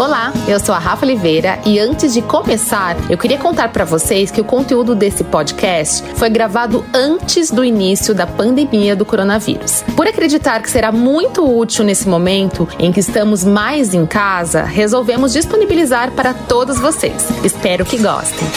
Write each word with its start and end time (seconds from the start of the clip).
Olá, 0.00 0.32
eu 0.48 0.58
sou 0.58 0.74
a 0.74 0.78
Rafa 0.78 1.04
Oliveira 1.04 1.58
e 1.66 1.78
antes 1.78 2.14
de 2.14 2.22
começar, 2.22 2.96
eu 3.10 3.18
queria 3.18 3.36
contar 3.36 3.68
para 3.68 3.84
vocês 3.84 4.30
que 4.30 4.40
o 4.40 4.44
conteúdo 4.44 4.94
desse 4.94 5.22
podcast 5.22 6.02
foi 6.14 6.30
gravado 6.30 6.82
antes 6.94 7.50
do 7.50 7.62
início 7.62 8.14
da 8.14 8.26
pandemia 8.26 8.96
do 8.96 9.04
coronavírus. 9.04 9.82
Por 9.94 10.08
acreditar 10.08 10.62
que 10.62 10.70
será 10.70 10.90
muito 10.90 11.44
útil 11.46 11.84
nesse 11.84 12.08
momento 12.08 12.66
em 12.78 12.90
que 12.90 13.00
estamos 13.00 13.44
mais 13.44 13.92
em 13.92 14.06
casa, 14.06 14.62
resolvemos 14.62 15.34
disponibilizar 15.34 16.12
para 16.12 16.32
todos 16.32 16.80
vocês. 16.80 17.28
Espero 17.44 17.84
que 17.84 17.98
gostem. 17.98 18.48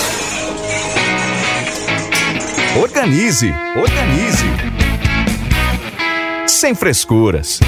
Organize, 2.81 3.53
organize. 3.75 4.45
Sem 6.47 6.73
frescuras. 6.73 7.59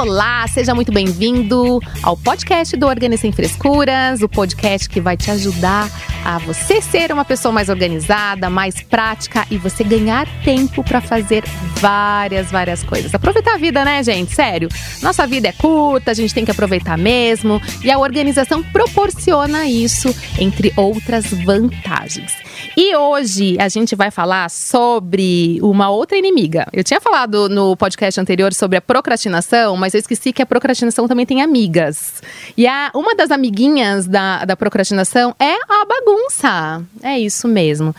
Olá, 0.00 0.46
seja 0.48 0.74
muito 0.74 0.90
bem-vindo 0.90 1.78
ao 2.02 2.16
podcast 2.16 2.74
do 2.74 2.86
Organize 2.86 3.20
Sem 3.20 3.32
Frescuras, 3.32 4.22
o 4.22 4.28
podcast 4.30 4.88
que 4.88 4.98
vai 4.98 5.14
te 5.14 5.30
ajudar 5.30 5.90
a 6.24 6.38
você 6.38 6.80
ser 6.80 7.12
uma 7.12 7.22
pessoa 7.22 7.52
mais 7.52 7.68
organizada, 7.68 8.48
mais 8.48 8.80
prática 8.80 9.46
e 9.50 9.58
você 9.58 9.84
ganhar 9.84 10.26
tempo 10.42 10.82
para 10.82 11.02
fazer 11.02 11.44
várias, 11.76 12.50
várias 12.50 12.82
coisas. 12.82 13.14
Aproveitar 13.14 13.56
a 13.56 13.58
vida, 13.58 13.84
né, 13.84 14.02
gente? 14.02 14.34
Sério. 14.34 14.70
Nossa 15.02 15.26
vida 15.26 15.48
é 15.48 15.52
curta, 15.52 16.12
a 16.12 16.14
gente 16.14 16.32
tem 16.32 16.46
que 16.46 16.50
aproveitar 16.50 16.96
mesmo 16.96 17.60
e 17.84 17.90
a 17.90 17.98
organização 17.98 18.62
proporciona 18.62 19.66
isso, 19.66 20.14
entre 20.38 20.72
outras 20.76 21.26
vantagens. 21.26 22.32
E 22.76 22.94
hoje 22.94 23.56
a 23.58 23.68
gente 23.68 23.96
vai 23.96 24.10
falar 24.10 24.50
sobre 24.50 25.58
uma 25.62 25.90
outra 25.90 26.16
inimiga. 26.16 26.66
Eu 26.72 26.84
tinha 26.84 27.00
falado 27.00 27.48
no 27.48 27.76
podcast 27.76 28.20
anterior 28.20 28.52
sobre 28.52 28.76
a 28.76 28.80
procrastinação, 28.80 29.76
mas 29.76 29.89
eu 29.94 30.00
esqueci 30.00 30.32
que 30.32 30.42
a 30.42 30.46
procrastinação 30.46 31.06
também 31.06 31.26
tem 31.26 31.42
amigas. 31.42 32.22
E 32.56 32.66
a, 32.66 32.90
uma 32.94 33.14
das 33.14 33.30
amiguinhas 33.30 34.06
da, 34.06 34.44
da 34.44 34.56
procrastinação 34.56 35.34
é 35.38 35.54
a 35.54 35.84
bagunça. 35.84 36.82
É 37.02 37.18
isso 37.18 37.48
mesmo. 37.48 37.94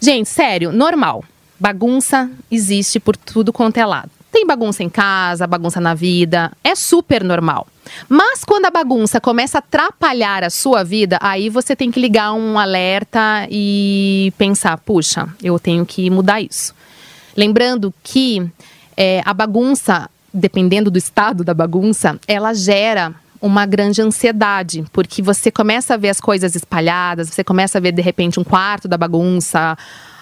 Gente, 0.00 0.28
sério, 0.28 0.72
normal. 0.72 1.24
Bagunça 1.58 2.30
existe 2.50 3.00
por 3.00 3.16
tudo 3.16 3.52
quanto 3.52 3.78
é 3.78 3.86
lado. 3.86 4.10
Tem 4.30 4.46
bagunça 4.46 4.82
em 4.82 4.88
casa, 4.88 5.46
bagunça 5.46 5.80
na 5.80 5.94
vida, 5.94 6.52
é 6.62 6.74
super 6.74 7.24
normal. 7.24 7.66
Mas 8.08 8.44
quando 8.44 8.66
a 8.66 8.70
bagunça 8.70 9.20
começa 9.20 9.58
a 9.58 9.60
atrapalhar 9.60 10.44
a 10.44 10.50
sua 10.50 10.84
vida, 10.84 11.18
aí 11.20 11.48
você 11.48 11.74
tem 11.74 11.90
que 11.90 11.98
ligar 11.98 12.32
um 12.34 12.58
alerta 12.58 13.48
e 13.50 14.32
pensar: 14.36 14.76
puxa, 14.78 15.26
eu 15.42 15.58
tenho 15.58 15.84
que 15.86 16.10
mudar 16.10 16.40
isso. 16.40 16.74
Lembrando 17.36 17.92
que 18.02 18.46
é, 18.96 19.22
a 19.24 19.32
bagunça, 19.32 20.10
dependendo 20.38 20.90
do 20.90 20.98
estado 20.98 21.44
da 21.44 21.52
bagunça, 21.52 22.18
ela 22.26 22.54
gera 22.54 23.14
uma 23.40 23.66
grande 23.66 24.02
ansiedade, 24.02 24.84
porque 24.92 25.22
você 25.22 25.50
começa 25.50 25.94
a 25.94 25.96
ver 25.96 26.08
as 26.08 26.20
coisas 26.20 26.56
espalhadas, 26.56 27.28
você 27.28 27.44
começa 27.44 27.78
a 27.78 27.80
ver 27.80 27.92
de 27.92 28.02
repente 28.02 28.40
um 28.40 28.44
quarto 28.44 28.88
da 28.88 28.96
bagunça, 28.96 29.76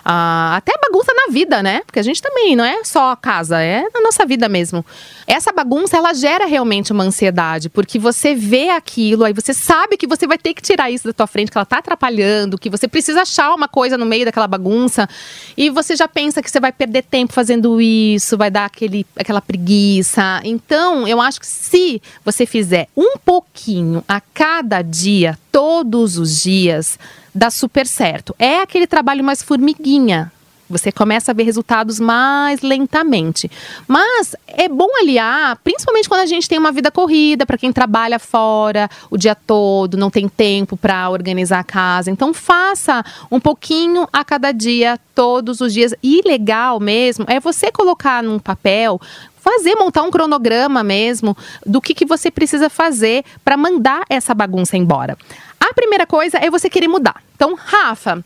ah, 0.08 0.54
até 0.56 0.72
bagunça 0.80 1.12
na 1.12 1.32
vida, 1.32 1.64
né? 1.64 1.82
Porque 1.84 1.98
a 1.98 2.02
gente 2.02 2.22
também 2.22 2.54
não 2.54 2.64
é 2.64 2.84
só 2.84 3.16
casa, 3.16 3.60
é 3.60 3.82
na 3.92 4.00
nossa 4.00 4.24
vida 4.24 4.48
mesmo. 4.48 4.86
Essa 5.26 5.52
bagunça, 5.52 5.96
ela 5.96 6.14
gera 6.14 6.46
realmente 6.46 6.92
uma 6.92 7.02
ansiedade, 7.02 7.68
porque 7.68 7.98
você 7.98 8.32
vê 8.32 8.68
aquilo, 8.68 9.24
aí 9.24 9.32
você 9.32 9.52
sabe 9.52 9.96
que 9.96 10.06
você 10.06 10.24
vai 10.24 10.38
ter 10.38 10.54
que 10.54 10.62
tirar 10.62 10.92
isso 10.92 11.08
da 11.08 11.12
tua 11.12 11.26
frente, 11.26 11.50
que 11.50 11.58
ela 11.58 11.64
tá 11.64 11.78
atrapalhando, 11.78 12.56
que 12.56 12.70
você 12.70 12.86
precisa 12.86 13.22
achar 13.22 13.52
uma 13.52 13.66
coisa 13.66 13.98
no 13.98 14.06
meio 14.06 14.24
daquela 14.24 14.46
bagunça, 14.46 15.08
e 15.56 15.70
você 15.70 15.96
já 15.96 16.06
pensa 16.06 16.40
que 16.40 16.48
você 16.48 16.60
vai 16.60 16.70
perder 16.70 17.02
tempo 17.02 17.32
fazendo 17.32 17.80
isso, 17.80 18.38
vai 18.38 18.48
dar 18.48 18.66
aquele, 18.66 19.04
aquela 19.16 19.40
preguiça. 19.40 20.40
Então, 20.44 21.08
eu 21.08 21.20
acho 21.20 21.40
que 21.40 21.46
se 21.48 22.00
você 22.24 22.46
fizer 22.46 22.86
um 22.96 23.18
pouquinho 23.18 24.04
a 24.06 24.20
cada 24.20 24.82
dia, 24.82 25.36
todos 25.50 26.16
os 26.16 26.42
dias, 26.42 26.96
dá 27.36 27.50
super 27.50 27.86
certo. 27.86 28.34
É 28.38 28.60
aquele 28.60 28.86
trabalho 28.86 29.22
mais 29.22 29.42
formiguinha. 29.42 30.32
Você 30.68 30.90
começa 30.90 31.30
a 31.30 31.34
ver 31.34 31.44
resultados 31.44 32.00
mais 32.00 32.60
lentamente. 32.60 33.48
Mas 33.86 34.34
é 34.48 34.68
bom 34.68 34.88
aliar, 35.00 35.56
principalmente 35.62 36.08
quando 36.08 36.22
a 36.22 36.26
gente 36.26 36.48
tem 36.48 36.58
uma 36.58 36.72
vida 36.72 36.90
corrida, 36.90 37.46
para 37.46 37.56
quem 37.56 37.72
trabalha 37.72 38.18
fora 38.18 38.90
o 39.08 39.16
dia 39.16 39.36
todo, 39.36 39.96
não 39.96 40.10
tem 40.10 40.28
tempo 40.28 40.76
para 40.76 41.08
organizar 41.08 41.60
a 41.60 41.64
casa. 41.64 42.10
Então 42.10 42.34
faça 42.34 43.04
um 43.30 43.38
pouquinho 43.38 44.08
a 44.12 44.24
cada 44.24 44.50
dia, 44.50 44.98
todos 45.14 45.60
os 45.60 45.72
dias. 45.72 45.94
E 46.02 46.20
legal 46.26 46.80
mesmo 46.80 47.24
é 47.28 47.38
você 47.38 47.70
colocar 47.70 48.22
num 48.22 48.38
papel 48.38 49.00
fazer, 49.36 49.76
montar 49.76 50.02
um 50.02 50.10
cronograma 50.10 50.82
mesmo 50.82 51.36
do 51.64 51.80
que, 51.80 51.94
que 51.94 52.04
você 52.04 52.32
precisa 52.32 52.68
fazer 52.68 53.24
para 53.44 53.56
mandar 53.56 54.02
essa 54.10 54.34
bagunça 54.34 54.76
embora. 54.76 55.16
A 55.60 55.72
primeira 55.72 56.04
coisa 56.04 56.38
é 56.38 56.50
você 56.50 56.68
querer 56.68 56.88
mudar. 56.88 57.22
Então, 57.36 57.54
Rafa, 57.54 58.24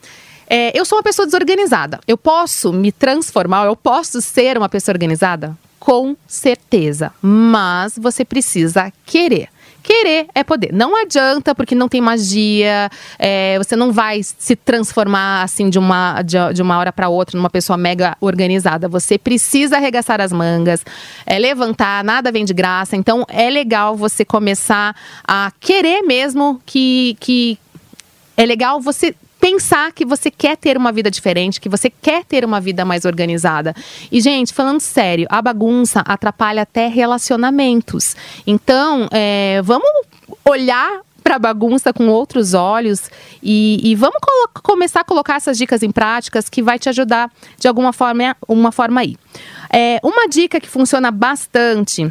é, 0.48 0.70
eu 0.72 0.84
sou 0.84 0.98
uma 0.98 1.02
pessoa 1.02 1.26
desorganizada. 1.26 1.98
Eu 2.06 2.16
posso 2.16 2.72
me 2.72 2.92
transformar, 2.92 3.66
eu 3.66 3.74
posso 3.74 4.20
ser 4.20 4.56
uma 4.56 4.68
pessoa 4.68 4.94
organizada? 4.94 5.58
Com 5.80 6.16
certeza. 6.28 7.12
Mas 7.20 7.98
você 7.98 8.24
precisa 8.24 8.92
querer. 9.04 9.48
Querer 9.82 10.26
é 10.34 10.44
poder. 10.44 10.72
Não 10.72 10.94
adianta, 10.94 11.54
porque 11.54 11.74
não 11.74 11.88
tem 11.88 12.00
magia, 12.00 12.90
é, 13.18 13.56
você 13.58 13.74
não 13.74 13.90
vai 13.90 14.20
se 14.22 14.54
transformar 14.54 15.42
assim 15.42 15.70
de 15.70 15.78
uma, 15.78 16.20
de, 16.22 16.36
de 16.52 16.62
uma 16.62 16.78
hora 16.78 16.92
para 16.92 17.08
outra 17.08 17.36
numa 17.36 17.48
pessoa 17.48 17.76
mega 17.76 18.16
organizada. 18.20 18.88
Você 18.88 19.18
precisa 19.18 19.76
arregaçar 19.76 20.20
as 20.20 20.32
mangas, 20.32 20.84
é, 21.24 21.38
levantar, 21.38 22.04
nada 22.04 22.30
vem 22.30 22.44
de 22.44 22.52
graça. 22.52 22.94
Então 22.94 23.24
é 23.28 23.48
legal 23.48 23.96
você 23.96 24.24
começar 24.24 24.94
a 25.26 25.50
querer 25.58 26.02
mesmo 26.02 26.60
que, 26.66 27.16
que 27.18 27.58
é 28.40 28.46
legal 28.46 28.80
você 28.80 29.14
pensar 29.38 29.92
que 29.92 30.02
você 30.02 30.30
quer 30.30 30.56
ter 30.56 30.74
uma 30.74 30.90
vida 30.90 31.10
diferente, 31.10 31.60
que 31.60 31.68
você 31.68 31.90
quer 31.90 32.24
ter 32.24 32.42
uma 32.42 32.58
vida 32.58 32.86
mais 32.86 33.04
organizada. 33.04 33.74
E, 34.10 34.18
gente, 34.18 34.54
falando 34.54 34.80
sério, 34.80 35.26
a 35.28 35.42
bagunça 35.42 36.00
atrapalha 36.00 36.62
até 36.62 36.88
relacionamentos. 36.88 38.16
Então, 38.46 39.06
é, 39.10 39.60
vamos 39.62 39.90
olhar 40.42 41.00
para 41.22 41.38
bagunça 41.38 41.92
com 41.92 42.08
outros 42.08 42.54
olhos 42.54 43.10
e, 43.42 43.78
e 43.84 43.94
vamos 43.94 44.16
começar 44.62 45.00
a 45.00 45.04
colocar 45.04 45.36
essas 45.36 45.58
dicas 45.58 45.82
em 45.82 45.90
práticas 45.90 46.48
que 46.48 46.62
vai 46.62 46.78
te 46.78 46.88
ajudar 46.88 47.30
de 47.58 47.68
alguma 47.68 47.92
forma, 47.92 48.34
uma 48.48 48.72
forma 48.72 49.02
aí. 49.02 49.18
É, 49.70 50.00
uma 50.02 50.26
dica 50.26 50.58
que 50.58 50.68
funciona 50.68 51.10
bastante 51.10 52.10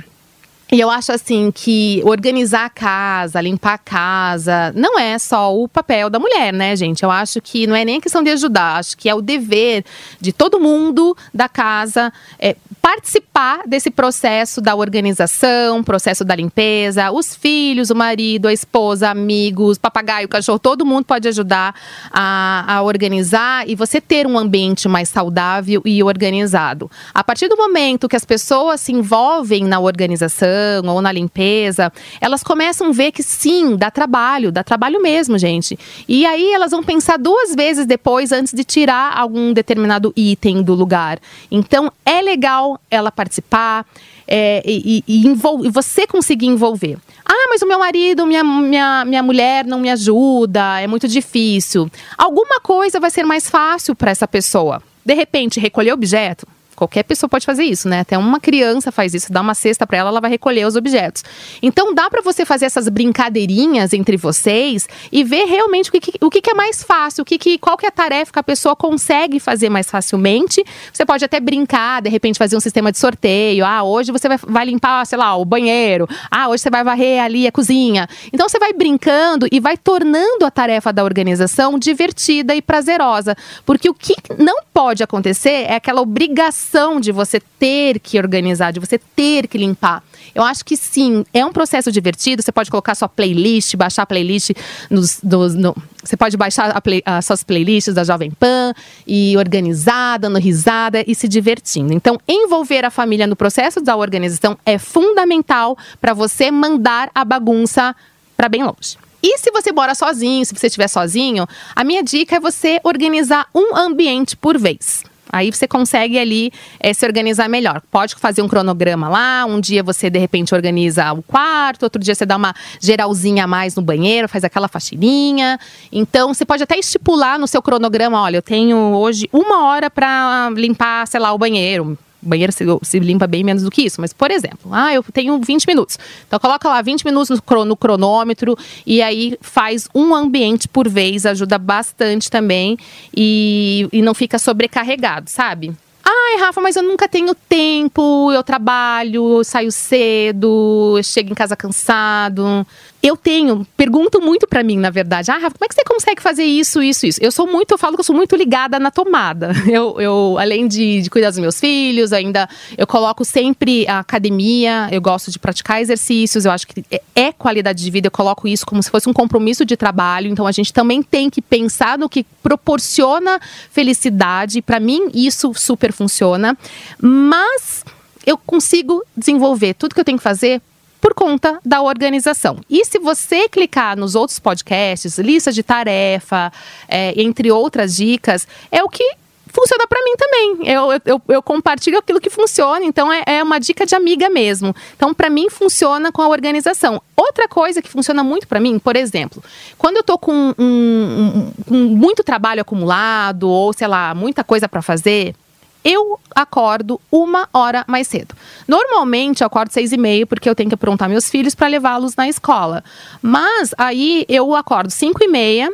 e 0.71 0.79
eu 0.79 0.89
acho 0.89 1.11
assim 1.11 1.51
que 1.51 1.99
organizar 2.05 2.65
a 2.65 2.69
casa, 2.69 3.41
limpar 3.41 3.73
a 3.73 3.77
casa, 3.79 4.71
não 4.75 4.99
é 4.99 5.17
só 5.17 5.55
o 5.55 5.67
papel 5.67 6.11
da 6.11 6.19
mulher, 6.19 6.53
né, 6.53 6.75
gente? 6.75 7.01
Eu 7.01 7.09
acho 7.09 7.41
que 7.41 7.65
não 7.65 7.75
é 7.75 7.83
nem 7.83 7.99
questão 7.99 8.21
de 8.21 8.29
ajudar, 8.29 8.77
acho 8.77 8.95
que 8.95 9.09
é 9.09 9.15
o 9.15 9.21
dever 9.21 9.83
de 10.21 10.31
todo 10.31 10.59
mundo 10.59 11.17
da 11.33 11.49
casa 11.49 12.13
é, 12.37 12.55
participar 12.79 13.63
desse 13.65 13.89
processo 13.89 14.61
da 14.61 14.75
organização, 14.75 15.83
processo 15.83 16.23
da 16.23 16.35
limpeza. 16.35 17.11
Os 17.11 17.35
filhos, 17.35 17.89
o 17.89 17.95
marido, 17.95 18.47
a 18.47 18.53
esposa, 18.53 19.09
amigos, 19.09 19.79
papagaio, 19.79 20.29
cachorro, 20.29 20.59
todo 20.59 20.85
mundo 20.85 21.05
pode 21.05 21.27
ajudar 21.27 21.73
a, 22.11 22.75
a 22.75 22.83
organizar 22.83 23.67
e 23.67 23.73
você 23.73 23.99
ter 23.99 24.27
um 24.27 24.37
ambiente 24.37 24.87
mais 24.87 25.09
saudável 25.09 25.81
e 25.83 26.03
organizado. 26.03 26.91
A 27.11 27.23
partir 27.23 27.47
do 27.47 27.57
momento 27.57 28.07
que 28.07 28.15
as 28.15 28.25
pessoas 28.25 28.81
se 28.81 28.91
envolvem 28.91 29.63
na 29.63 29.79
organização, 29.79 30.58
ou 30.85 31.01
na 31.01 31.11
limpeza, 31.11 31.91
elas 32.19 32.43
começam 32.43 32.87
a 32.87 32.91
ver 32.91 33.11
que 33.11 33.23
sim, 33.23 33.75
dá 33.75 33.89
trabalho, 33.91 34.51
dá 34.51 34.63
trabalho 34.63 35.01
mesmo, 35.01 35.37
gente. 35.37 35.77
E 36.07 36.25
aí 36.25 36.51
elas 36.51 36.71
vão 36.71 36.83
pensar 36.83 37.17
duas 37.17 37.55
vezes 37.55 37.85
depois 37.85 38.31
antes 38.31 38.53
de 38.53 38.63
tirar 38.63 39.17
algum 39.17 39.53
determinado 39.53 40.13
item 40.15 40.61
do 40.61 40.73
lugar. 40.73 41.19
Então 41.51 41.91
é 42.05 42.21
legal 42.21 42.79
ela 42.89 43.11
participar. 43.11 43.85
É, 44.31 44.61
e, 44.63 45.03
e, 45.07 45.25
e 45.25 45.33
você 45.71 46.05
conseguir 46.05 46.45
envolver. 46.45 46.99
Ah, 47.25 47.47
mas 47.49 47.63
o 47.63 47.67
meu 47.67 47.79
marido, 47.79 48.27
minha, 48.27 48.43
minha, 48.43 49.03
minha 49.03 49.23
mulher 49.23 49.65
não 49.65 49.79
me 49.79 49.89
ajuda, 49.89 50.79
é 50.79 50.85
muito 50.85 51.07
difícil. 51.07 51.89
Alguma 52.15 52.59
coisa 52.59 52.99
vai 52.99 53.09
ser 53.09 53.23
mais 53.23 53.49
fácil 53.49 53.95
para 53.95 54.11
essa 54.11 54.27
pessoa. 54.27 54.83
De 55.03 55.15
repente, 55.15 55.59
recolher 55.59 55.93
objeto, 55.93 56.47
Qualquer 56.79 57.03
pessoa 57.03 57.29
pode 57.29 57.45
fazer 57.45 57.63
isso, 57.63 57.89
né? 57.89 57.99
Até 57.99 58.17
uma 58.17 58.39
criança 58.39 58.89
faz 58.89 59.13
isso, 59.13 59.33
dá 59.33 59.41
uma 59.41 59.53
cesta 59.53 59.85
para 59.85 59.97
ela, 59.97 60.11
ela 60.11 60.21
vai 60.21 60.31
recolher 60.31 60.65
os 60.65 60.77
objetos. 60.77 61.25
Então 61.61 61.93
dá 61.93 62.09
para 62.09 62.21
você 62.21 62.45
fazer 62.45 62.67
essas 62.67 62.87
brincadeirinhas 62.87 63.91
entre 63.91 64.15
vocês 64.15 64.87
e 65.11 65.21
ver 65.21 65.43
realmente 65.43 65.89
o 65.89 65.91
que, 65.91 66.13
o 66.21 66.29
que, 66.29 66.49
é 66.49 66.53
mais 66.53 66.81
fácil, 66.81 67.23
o 67.23 67.25
que, 67.25 67.37
que, 67.37 67.57
qual 67.57 67.75
que 67.75 67.85
é 67.85 67.89
a 67.89 67.91
tarefa 67.91 68.31
que 68.31 68.39
a 68.39 68.43
pessoa 68.43 68.77
consegue 68.77 69.41
fazer 69.41 69.67
mais 69.67 69.91
facilmente. 69.91 70.63
Você 70.93 71.05
pode 71.05 71.25
até 71.25 71.41
brincar, 71.41 72.01
de 72.01 72.09
repente 72.09 72.39
fazer 72.39 72.55
um 72.55 72.61
sistema 72.61 72.93
de 72.93 72.97
sorteio. 72.97 73.65
Ah, 73.65 73.83
hoje 73.83 74.13
você 74.13 74.29
vai, 74.29 74.37
vai 74.37 74.65
limpar, 74.65 75.05
sei 75.05 75.17
lá, 75.17 75.35
o 75.35 75.43
banheiro. 75.43 76.07
Ah, 76.31 76.47
hoje 76.47 76.63
você 76.63 76.69
vai 76.69 76.85
varrer 76.85 77.21
ali 77.21 77.45
a 77.45 77.51
cozinha. 77.51 78.07
Então 78.31 78.47
você 78.47 78.57
vai 78.57 78.71
brincando 78.71 79.47
e 79.51 79.59
vai 79.59 79.75
tornando 79.75 80.45
a 80.45 80.49
tarefa 80.49 80.93
da 80.93 81.03
organização 81.03 81.77
divertida 81.77 82.55
e 82.55 82.61
prazerosa. 82.61 83.35
Porque 83.65 83.89
o 83.89 83.93
que 83.93 84.15
não 84.37 84.63
pode 84.73 85.03
acontecer 85.03 85.65
é 85.67 85.75
aquela 85.75 85.99
obrigação 85.99 86.68
de 87.01 87.11
você 87.11 87.39
ter 87.57 87.99
que 87.99 88.17
organizar, 88.17 88.71
de 88.71 88.79
você 88.79 88.97
ter 88.97 89.47
que 89.47 89.57
limpar. 89.57 90.03
Eu 90.35 90.43
acho 90.43 90.63
que 90.63 90.77
sim, 90.77 91.25
é 91.33 91.43
um 91.45 91.51
processo 91.51 91.91
divertido. 91.91 92.41
Você 92.41 92.51
pode 92.51 92.69
colocar 92.69 92.93
sua 92.95 93.09
playlist, 93.09 93.75
baixar 93.75 94.03
a 94.03 94.05
playlist 94.05 94.51
nos, 94.89 95.19
no, 95.23 95.75
você 96.03 96.15
pode 96.15 96.37
baixar 96.37 96.79
play, 96.81 97.01
as 97.05 97.25
suas 97.25 97.43
playlists 97.43 97.93
da 97.93 98.03
Jovem 98.03 98.31
Pan 98.31 98.73
e 99.05 99.35
organizar, 99.37 100.19
dando 100.19 100.37
risada 100.37 101.03
e 101.07 101.15
se 101.15 101.27
divertindo. 101.27 101.93
Então, 101.93 102.19
envolver 102.27 102.85
a 102.85 102.91
família 102.91 103.25
no 103.25 103.35
processo 103.35 103.81
da 103.81 103.95
organização 103.95 104.57
é 104.65 104.77
fundamental 104.77 105.77
para 105.99 106.13
você 106.13 106.51
mandar 106.51 107.09
a 107.13 107.25
bagunça 107.25 107.95
para 108.37 108.47
bem 108.47 108.63
longe. 108.63 108.97
E 109.21 109.37
se 109.37 109.51
você 109.51 109.71
mora 109.71 109.93
sozinho, 109.93 110.45
se 110.45 110.55
você 110.55 110.67
estiver 110.67 110.87
sozinho, 110.87 111.45
a 111.75 111.83
minha 111.83 112.01
dica 112.01 112.37
é 112.37 112.39
você 112.39 112.79
organizar 112.83 113.47
um 113.53 113.75
ambiente 113.75 114.37
por 114.37 114.57
vez. 114.57 115.03
Aí 115.31 115.51
você 115.51 115.67
consegue 115.67 116.17
ali 116.17 116.51
é, 116.79 116.93
se 116.93 117.05
organizar 117.05 117.47
melhor. 117.47 117.81
Pode 117.91 118.15
fazer 118.15 118.41
um 118.41 118.47
cronograma 118.47 119.07
lá, 119.07 119.45
um 119.45 119.59
dia 119.59 119.83
você 119.83 120.09
de 120.09 120.19
repente 120.19 120.53
organiza 120.53 121.11
o 121.13 121.21
quarto, 121.21 121.83
outro 121.83 122.01
dia 122.01 122.15
você 122.15 122.25
dá 122.25 122.35
uma 122.35 122.53
geralzinha 122.81 123.43
a 123.43 123.47
mais 123.47 123.75
no 123.75 123.81
banheiro, 123.81 124.27
faz 124.27 124.43
aquela 124.43 124.67
faxininha. 124.67 125.59
Então 125.91 126.33
você 126.33 126.45
pode 126.45 126.63
até 126.63 126.77
estipular 126.77 127.37
no 127.37 127.47
seu 127.47 127.61
cronograma, 127.61 128.21
olha, 128.21 128.37
eu 128.37 128.41
tenho 128.41 128.77
hoje 128.95 129.29
uma 129.31 129.67
hora 129.67 129.89
para 129.89 130.49
limpar, 130.55 131.07
sei 131.07 131.19
lá, 131.19 131.31
o 131.31 131.37
banheiro, 131.37 131.97
banheiro 132.21 132.51
se, 132.51 132.65
se, 132.83 132.99
limpa 132.99 133.27
bem 133.27 133.43
menos 133.43 133.63
do 133.63 133.71
que 133.71 133.83
isso, 133.83 134.01
mas 134.01 134.13
por 134.13 134.31
exemplo, 134.31 134.71
ah, 134.73 134.93
eu 134.93 135.03
tenho 135.03 135.39
20 135.39 135.65
minutos. 135.65 135.97
Então 136.27 136.39
coloca 136.39 136.67
lá 136.67 136.81
20 136.81 137.05
minutos 137.05 137.29
no, 137.29 137.65
no 137.65 137.77
cronômetro 137.77 138.57
e 138.85 139.01
aí 139.01 139.37
faz 139.41 139.87
um 139.93 140.13
ambiente 140.13 140.67
por 140.67 140.87
vez, 140.87 141.25
ajuda 141.25 141.57
bastante 141.57 142.29
também 142.29 142.77
e, 143.15 143.87
e 143.91 144.01
não 144.01 144.13
fica 144.13 144.37
sobrecarregado, 144.37 145.29
sabe? 145.29 145.73
Ai, 146.03 146.39
Rafa, 146.39 146.59
mas 146.59 146.75
eu 146.75 146.81
nunca 146.81 147.07
tenho 147.07 147.35
tempo, 147.35 148.31
eu 148.31 148.41
trabalho, 148.41 149.43
saio 149.43 149.71
cedo, 149.71 150.99
chego 151.03 151.31
em 151.31 151.35
casa 151.35 151.55
cansado. 151.55 152.65
Eu 153.01 153.15
tenho, 153.15 153.65
pergunto 153.77 154.19
muito 154.19 154.45
para 154.45 154.61
mim, 154.61 154.77
na 154.77 154.89
verdade. 154.89 155.31
Ah, 155.31 155.39
como 155.39 155.63
é 155.63 155.67
que 155.69 155.75
você 155.75 155.83
consegue 155.85 156.21
fazer 156.21 156.43
isso, 156.43 156.83
isso, 156.83 157.05
isso? 157.05 157.19
Eu 157.21 157.31
sou 157.31 157.47
muito, 157.47 157.71
eu 157.71 157.77
falo 157.77 157.95
que 157.95 158.01
eu 158.01 158.03
sou 158.03 158.15
muito 158.15 158.35
ligada 158.35 158.77
na 158.77 158.91
tomada. 158.91 159.51
Eu, 159.69 160.01
eu 160.01 160.37
além 160.39 160.67
de, 160.67 161.01
de 161.03 161.09
cuidar 161.09 161.29
dos 161.29 161.37
meus 161.37 161.59
filhos, 161.59 162.11
ainda 162.11 162.49
eu 162.75 162.87
coloco 162.87 163.23
sempre 163.23 163.87
a 163.87 163.99
academia, 163.99 164.89
eu 164.91 164.99
gosto 164.99 165.29
de 165.29 165.37
praticar 165.37 165.79
exercícios, 165.79 166.43
eu 166.43 166.51
acho 166.51 166.65
que 166.65 166.83
é, 166.89 167.01
é 167.15 167.31
qualidade 167.31 167.83
de 167.83 167.91
vida, 167.91 168.07
eu 168.07 168.11
coloco 168.11 168.47
isso 168.47 168.65
como 168.65 168.81
se 168.81 168.89
fosse 168.89 169.07
um 169.07 169.13
compromisso 169.13 169.63
de 169.63 169.77
trabalho. 169.77 170.27
Então 170.27 170.47
a 170.47 170.51
gente 170.51 170.73
também 170.73 171.03
tem 171.03 171.29
que 171.29 171.41
pensar 171.41 171.97
no 171.99 172.09
que 172.09 172.25
proporciona 172.41 173.39
felicidade. 173.71 174.61
Para 174.61 174.79
mim, 174.79 175.09
isso 175.13 175.53
super 175.53 175.93
funciona. 175.93 176.57
Mas 176.99 177.85
eu 178.25 178.37
consigo 178.37 179.03
desenvolver 179.15 179.75
tudo 179.75 179.93
que 179.93 180.01
eu 180.01 180.05
tenho 180.05 180.17
que 180.17 180.23
fazer 180.23 180.61
por 180.99 181.13
conta 181.13 181.59
da 181.65 181.81
organização. 181.81 182.57
E 182.69 182.83
se 182.85 182.99
você 182.99 183.47
clicar 183.47 183.97
nos 183.97 184.15
outros 184.15 184.39
podcasts, 184.39 185.17
lista 185.17 185.51
de 185.51 185.63
tarefa, 185.63 186.51
é, 186.87 187.13
entre 187.21 187.51
outras 187.51 187.95
dicas, 187.95 188.47
é 188.71 188.83
o 188.83 188.89
que 188.89 189.03
funciona 189.51 189.87
para 189.87 190.03
mim 190.03 190.15
também. 190.15 190.57
Eu, 190.67 191.01
eu, 191.05 191.21
eu, 191.27 191.41
compartilho 191.41 191.97
aquilo 191.97 192.19
que 192.19 192.29
funciona, 192.29 192.85
então 192.85 193.11
é, 193.11 193.23
é 193.25 193.43
uma 193.43 193.59
dica 193.59 193.85
de 193.85 193.95
amiga 193.95 194.29
mesmo. 194.29 194.75
Então, 194.95 195.13
para 195.13 195.29
mim, 195.29 195.49
funciona 195.49 196.11
com 196.11 196.21
a 196.21 196.27
organização. 196.27 197.01
Outra 197.15 197.47
coisa 197.47 197.81
que 197.81 197.89
funciona 197.89 198.23
muito 198.23 198.47
para 198.47 198.59
mim, 198.59 198.79
por 198.79 198.95
exemplo, 198.95 199.43
quando 199.77 199.97
eu 199.97 200.03
tô 200.03 200.17
com, 200.17 200.53
um, 200.57 200.63
um, 200.63 201.51
um, 201.69 201.85
muito 201.95 202.23
trabalho 202.23 202.61
acumulado, 202.61 203.49
ou 203.49 203.73
sei 203.73 203.87
lá, 203.87 204.13
muita 204.13 204.43
coisa 204.43 204.69
para 204.69 204.81
fazer, 204.81 205.35
eu 205.83 206.19
acordo 206.35 206.99
uma 207.11 207.47
hora 207.53 207.85
mais 207.87 208.07
cedo. 208.07 208.35
Normalmente 208.67 209.41
eu 209.41 209.47
acordo 209.47 209.71
seis 209.71 209.91
e 209.91 209.97
meia 209.97 210.25
porque 210.25 210.49
eu 210.49 210.55
tenho 210.55 210.69
que 210.69 210.75
aprontar 210.75 211.09
meus 211.09 211.29
filhos 211.29 211.55
para 211.55 211.67
levá-los 211.67 212.15
na 212.15 212.27
escola. 212.27 212.83
Mas 213.21 213.73
aí 213.77 214.25
eu 214.27 214.55
acordo 214.55 214.91
cinco 214.91 215.23
e 215.23 215.27
meia. 215.27 215.71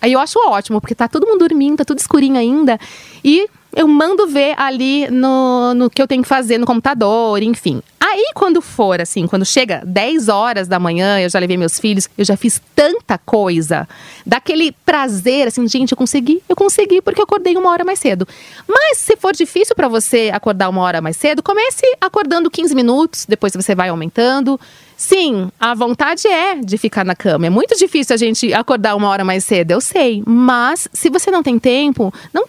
Aí 0.00 0.12
eu 0.12 0.20
acho 0.20 0.38
ótimo, 0.48 0.80
porque 0.80 0.94
tá 0.94 1.08
todo 1.08 1.26
mundo 1.26 1.40
dormindo, 1.48 1.78
tá 1.78 1.84
tudo 1.84 1.98
escurinho 1.98 2.38
ainda. 2.38 2.78
E 3.24 3.48
eu 3.74 3.86
mando 3.86 4.26
ver 4.26 4.54
ali 4.58 5.10
no, 5.10 5.74
no 5.74 5.90
que 5.90 6.00
eu 6.00 6.06
tenho 6.06 6.22
que 6.22 6.28
fazer 6.28 6.58
no 6.58 6.66
computador, 6.66 7.42
enfim. 7.42 7.82
Aí, 8.00 8.30
quando 8.34 8.62
for, 8.62 9.00
assim, 9.00 9.26
quando 9.26 9.44
chega 9.44 9.82
10 9.84 10.28
horas 10.28 10.66
da 10.66 10.78
manhã, 10.78 11.20
eu 11.20 11.28
já 11.28 11.38
levei 11.38 11.56
meus 11.56 11.78
filhos, 11.78 12.08
eu 12.16 12.24
já 12.24 12.36
fiz 12.36 12.60
tanta 12.74 13.18
coisa, 13.18 13.86
daquele 14.24 14.72
prazer, 14.86 15.48
assim, 15.48 15.68
gente, 15.68 15.92
eu 15.92 15.98
consegui, 15.98 16.42
eu 16.48 16.56
consegui 16.56 17.02
porque 17.02 17.20
eu 17.20 17.24
acordei 17.24 17.56
uma 17.56 17.70
hora 17.70 17.84
mais 17.84 17.98
cedo. 17.98 18.26
Mas 18.66 18.98
se 18.98 19.16
for 19.16 19.32
difícil 19.34 19.76
para 19.76 19.88
você 19.88 20.30
acordar 20.32 20.70
uma 20.70 20.80
hora 20.80 21.00
mais 21.00 21.16
cedo, 21.16 21.42
comece 21.42 21.82
acordando 22.00 22.50
15 22.50 22.74
minutos, 22.74 23.26
depois 23.28 23.52
você 23.52 23.74
vai 23.74 23.90
aumentando. 23.90 24.58
Sim, 24.96 25.50
a 25.60 25.74
vontade 25.74 26.26
é 26.26 26.56
de 26.56 26.78
ficar 26.78 27.04
na 27.04 27.14
cama. 27.14 27.46
É 27.46 27.50
muito 27.50 27.76
difícil 27.76 28.14
a 28.14 28.16
gente 28.16 28.52
acordar 28.54 28.96
uma 28.96 29.08
hora 29.08 29.24
mais 29.24 29.44
cedo, 29.44 29.70
eu 29.70 29.80
sei. 29.80 30.22
Mas 30.26 30.88
se 30.92 31.10
você 31.10 31.30
não 31.30 31.42
tem 31.42 31.58
tempo, 31.58 32.12
não 32.32 32.46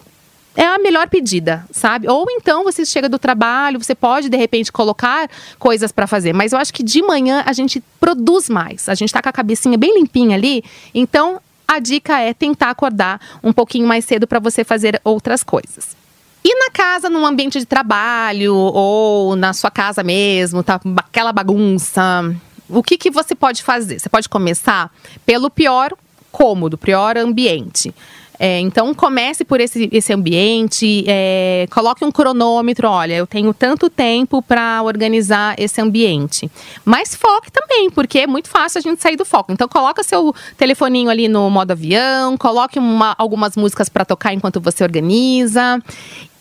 é 0.56 0.64
a 0.64 0.78
melhor 0.78 1.08
pedida, 1.08 1.64
sabe? 1.70 2.08
Ou 2.08 2.26
então 2.30 2.64
você 2.64 2.84
chega 2.84 3.08
do 3.08 3.18
trabalho, 3.18 3.78
você 3.82 3.94
pode 3.94 4.28
de 4.28 4.36
repente 4.36 4.72
colocar 4.72 5.28
coisas 5.58 5.92
para 5.92 6.06
fazer, 6.06 6.32
mas 6.32 6.52
eu 6.52 6.58
acho 6.58 6.72
que 6.72 6.82
de 6.82 7.02
manhã 7.02 7.42
a 7.46 7.52
gente 7.52 7.82
produz 8.00 8.48
mais. 8.48 8.88
A 8.88 8.94
gente 8.94 9.12
tá 9.12 9.22
com 9.22 9.28
a 9.28 9.32
cabecinha 9.32 9.78
bem 9.78 9.94
limpinha 9.94 10.36
ali, 10.36 10.64
então 10.94 11.40
a 11.66 11.78
dica 11.78 12.18
é 12.18 12.34
tentar 12.34 12.70
acordar 12.70 13.20
um 13.42 13.52
pouquinho 13.52 13.86
mais 13.86 14.04
cedo 14.04 14.26
para 14.26 14.40
você 14.40 14.64
fazer 14.64 15.00
outras 15.04 15.44
coisas. 15.44 15.96
E 16.42 16.54
na 16.58 16.70
casa, 16.70 17.08
num 17.10 17.24
ambiente 17.24 17.58
de 17.58 17.66
trabalho 17.66 18.54
ou 18.54 19.36
na 19.36 19.52
sua 19.52 19.70
casa 19.70 20.02
mesmo, 20.02 20.62
tá 20.62 20.80
aquela 20.96 21.32
bagunça, 21.32 22.34
o 22.68 22.82
que 22.82 22.96
que 22.96 23.10
você 23.10 23.34
pode 23.34 23.62
fazer? 23.62 23.98
Você 23.98 24.08
pode 24.08 24.28
começar 24.28 24.90
pelo 25.26 25.50
pior 25.50 25.92
cômodo, 26.32 26.78
pior 26.78 27.18
ambiente. 27.18 27.94
É, 28.42 28.58
então 28.58 28.94
comece 28.94 29.44
por 29.44 29.60
esse, 29.60 29.86
esse 29.92 30.14
ambiente, 30.14 31.04
é, 31.06 31.68
coloque 31.70 32.02
um 32.02 32.10
cronômetro, 32.10 32.88
olha, 32.88 33.12
eu 33.12 33.26
tenho 33.26 33.52
tanto 33.52 33.90
tempo 33.90 34.40
para 34.40 34.82
organizar 34.82 35.54
esse 35.58 35.78
ambiente. 35.78 36.50
Mas 36.82 37.14
foque 37.14 37.52
também, 37.52 37.90
porque 37.90 38.20
é 38.20 38.26
muito 38.26 38.48
fácil 38.48 38.78
a 38.78 38.80
gente 38.80 39.02
sair 39.02 39.16
do 39.16 39.26
foco. 39.26 39.52
Então 39.52 39.68
coloca 39.68 40.02
seu 40.02 40.34
telefoninho 40.56 41.10
ali 41.10 41.28
no 41.28 41.50
modo 41.50 41.72
avião, 41.72 42.34
coloque 42.38 42.78
uma, 42.78 43.14
algumas 43.18 43.56
músicas 43.56 43.90
para 43.90 44.06
tocar 44.06 44.32
enquanto 44.32 44.58
você 44.58 44.82
organiza. 44.82 45.78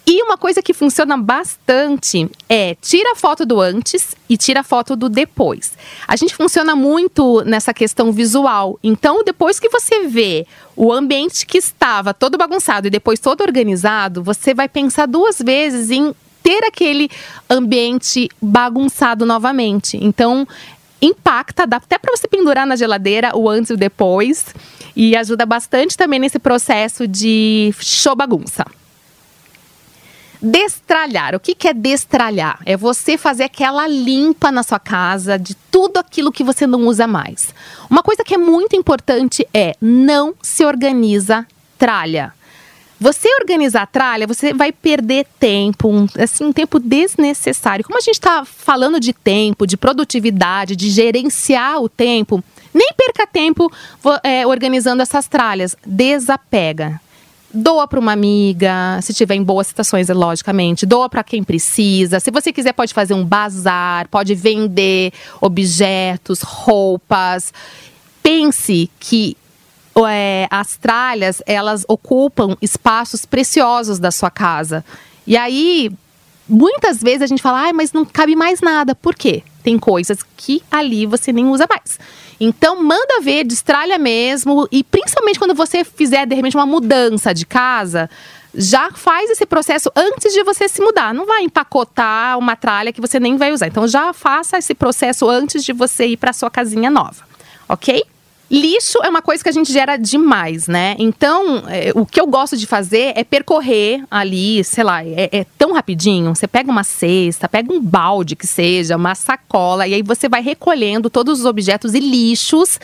E 0.05 0.23
uma 0.23 0.37
coisa 0.37 0.61
que 0.61 0.73
funciona 0.73 1.15
bastante 1.17 2.29
é 2.47 2.75
tira 2.81 3.11
a 3.11 3.15
foto 3.15 3.45
do 3.45 3.61
antes 3.61 4.15
e 4.27 4.37
tira 4.37 4.61
a 4.61 4.63
foto 4.63 4.95
do 4.95 5.07
depois. 5.07 5.73
A 6.07 6.15
gente 6.15 6.35
funciona 6.35 6.75
muito 6.75 7.43
nessa 7.45 7.73
questão 7.73 8.11
visual. 8.11 8.79
Então, 8.83 9.23
depois 9.23 9.59
que 9.59 9.69
você 9.69 10.07
vê 10.07 10.47
o 10.75 10.91
ambiente 10.91 11.45
que 11.45 11.59
estava 11.59 12.11
todo 12.11 12.39
bagunçado 12.39 12.87
e 12.87 12.89
depois 12.89 13.19
todo 13.19 13.41
organizado, 13.41 14.23
você 14.23 14.53
vai 14.53 14.67
pensar 14.67 15.05
duas 15.05 15.37
vezes 15.39 15.91
em 15.91 16.15
ter 16.41 16.63
aquele 16.63 17.09
ambiente 17.47 18.29
bagunçado 18.41 19.25
novamente. 19.27 19.97
Então, 20.01 20.47
impacta, 21.01 21.67
dá 21.67 21.77
até 21.77 21.97
para 21.97 22.15
você 22.15 22.27
pendurar 22.27 22.65
na 22.65 22.75
geladeira 22.75 23.37
o 23.37 23.47
antes 23.47 23.69
e 23.69 23.73
o 23.73 23.77
depois 23.77 24.45
e 24.95 25.15
ajuda 25.15 25.45
bastante 25.45 25.95
também 25.95 26.19
nesse 26.19 26.39
processo 26.39 27.07
de 27.07 27.73
show 27.79 28.15
bagunça. 28.15 28.65
Destralhar. 30.41 31.35
O 31.35 31.39
que, 31.39 31.67
é 31.67 31.73
destralhar? 31.73 32.59
É 32.65 32.77
você 32.77 33.17
fazer 33.17 33.43
aquela 33.43 33.87
limpa 33.87 34.51
na 34.51 34.63
sua 34.63 34.79
casa 34.79 35.37
de 35.37 35.53
tudo 35.53 35.97
aquilo 35.97 36.31
que 36.31 36.43
você 36.43 36.65
não 36.65 36.87
usa 36.87 37.05
mais. 37.05 37.53
Uma 37.89 38.01
coisa 38.01 38.23
que 38.23 38.33
é 38.33 38.37
muito 38.37 38.75
importante 38.75 39.45
é 39.53 39.75
não 39.81 40.33
se 40.41 40.63
organiza 40.63 41.45
tralha. 41.77 42.33
Você 43.01 43.29
organizar 43.39 43.83
a 43.83 43.87
tralha, 43.87 44.27
você 44.27 44.53
vai 44.53 44.71
perder 44.73 45.25
tempo, 45.39 45.89
um, 45.89 46.05
assim, 46.17 46.45
um 46.45 46.53
tempo 46.53 46.79
desnecessário. 46.79 47.83
Como 47.83 47.97
a 47.97 48.01
gente 48.01 48.15
está 48.15 48.43
falando 48.43 48.99
de 48.99 49.13
tempo, 49.13 49.65
de 49.65 49.77
produtividade, 49.77 50.75
de 50.75 50.89
gerenciar 50.89 51.81
o 51.81 51.87
tempo, 51.87 52.43
nem 52.73 52.91
perca 52.95 53.25
tempo 53.25 53.71
é, 54.21 54.45
organizando 54.45 55.01
essas 55.01 55.27
tralhas. 55.27 55.77
Desapega 55.85 56.99
doa 57.53 57.87
para 57.87 57.99
uma 57.99 58.11
amiga, 58.11 58.99
se 59.01 59.13
tiver 59.13 59.35
em 59.35 59.43
boas 59.43 59.67
situações, 59.67 60.07
logicamente, 60.09 60.85
doa 60.85 61.09
para 61.09 61.23
quem 61.23 61.43
precisa. 61.43 62.19
Se 62.19 62.31
você 62.31 62.51
quiser, 62.53 62.73
pode 62.73 62.93
fazer 62.93 63.13
um 63.13 63.25
bazar, 63.25 64.07
pode 64.09 64.35
vender 64.35 65.11
objetos, 65.41 66.41
roupas. 66.41 67.53
Pense 68.21 68.89
que 68.99 69.35
é, 70.07 70.47
as 70.49 70.77
tralhas 70.77 71.41
elas 71.45 71.83
ocupam 71.87 72.55
espaços 72.61 73.25
preciosos 73.25 73.99
da 73.99 74.11
sua 74.11 74.29
casa. 74.29 74.85
E 75.25 75.35
aí, 75.35 75.91
muitas 76.47 77.01
vezes 77.01 77.23
a 77.23 77.27
gente 77.27 77.41
fala, 77.41 77.69
ah, 77.69 77.73
mas 77.73 77.91
não 77.91 78.05
cabe 78.05 78.35
mais 78.35 78.61
nada. 78.61 78.95
Por 78.95 79.15
quê? 79.15 79.43
Tem 79.63 79.77
coisas 79.77 80.19
que 80.37 80.61
ali 80.71 81.05
você 81.05 81.33
nem 81.33 81.45
usa 81.45 81.67
mais. 81.69 81.99
Então, 82.39 82.81
manda 82.81 83.19
ver, 83.21 83.43
destralha 83.43 83.97
mesmo. 83.97 84.67
E 84.71 84.83
principalmente 84.83 85.37
quando 85.37 85.53
você 85.53 85.83
fizer, 85.83 86.25
de 86.25 86.35
repente, 86.35 86.55
uma 86.55 86.65
mudança 86.65 87.33
de 87.33 87.45
casa, 87.45 88.09
já 88.53 88.91
faz 88.91 89.29
esse 89.29 89.45
processo 89.45 89.91
antes 89.95 90.33
de 90.33 90.43
você 90.43 90.67
se 90.67 90.81
mudar. 90.81 91.13
Não 91.13 91.25
vai 91.25 91.43
empacotar 91.43 92.37
uma 92.37 92.55
tralha 92.55 92.91
que 92.91 93.01
você 93.01 93.19
nem 93.19 93.37
vai 93.37 93.51
usar. 93.51 93.67
Então 93.67 93.87
já 93.87 94.13
faça 94.13 94.57
esse 94.57 94.73
processo 94.73 95.27
antes 95.29 95.63
de 95.63 95.73
você 95.73 96.07
ir 96.07 96.17
para 96.17 96.33
sua 96.33 96.49
casinha 96.49 96.89
nova, 96.89 97.23
ok? 97.67 98.03
Lixo 98.51 98.97
é 99.03 99.09
uma 99.09 99.21
coisa 99.21 99.43
que 99.43 99.49
a 99.49 99.53
gente 99.53 99.71
gera 99.71 99.95
demais, 99.95 100.67
né? 100.67 100.95
Então, 100.97 101.63
é, 101.67 101.91
o 101.93 102.03
que 102.03 102.19
eu 102.19 102.25
gosto 102.25 102.57
de 102.57 102.65
fazer 102.65 103.13
é 103.15 103.23
percorrer 103.23 104.03
ali, 104.09 104.63
sei 104.63 104.83
lá, 104.83 105.05
é, 105.05 105.29
é, 105.31 105.45
tão 105.57 105.73
rapidinho. 105.73 106.33
Você 106.33 106.47
pega 106.47 106.71
uma 106.71 106.83
cesta, 106.83 107.47
pega 107.47 107.71
um 107.71 107.79
balde 107.79 108.35
que 108.35 108.47
seja, 108.47 108.95
uma 108.95 109.13
sacola, 109.13 109.87
e 109.87 109.93
aí 109.93 110.01
você 110.01 110.27
vai 110.27 110.41
recolhendo 110.41 111.09
todos 111.11 111.39
os 111.39 111.45
objetos 111.45 111.93
e 111.93 111.99
lixos 111.99 112.79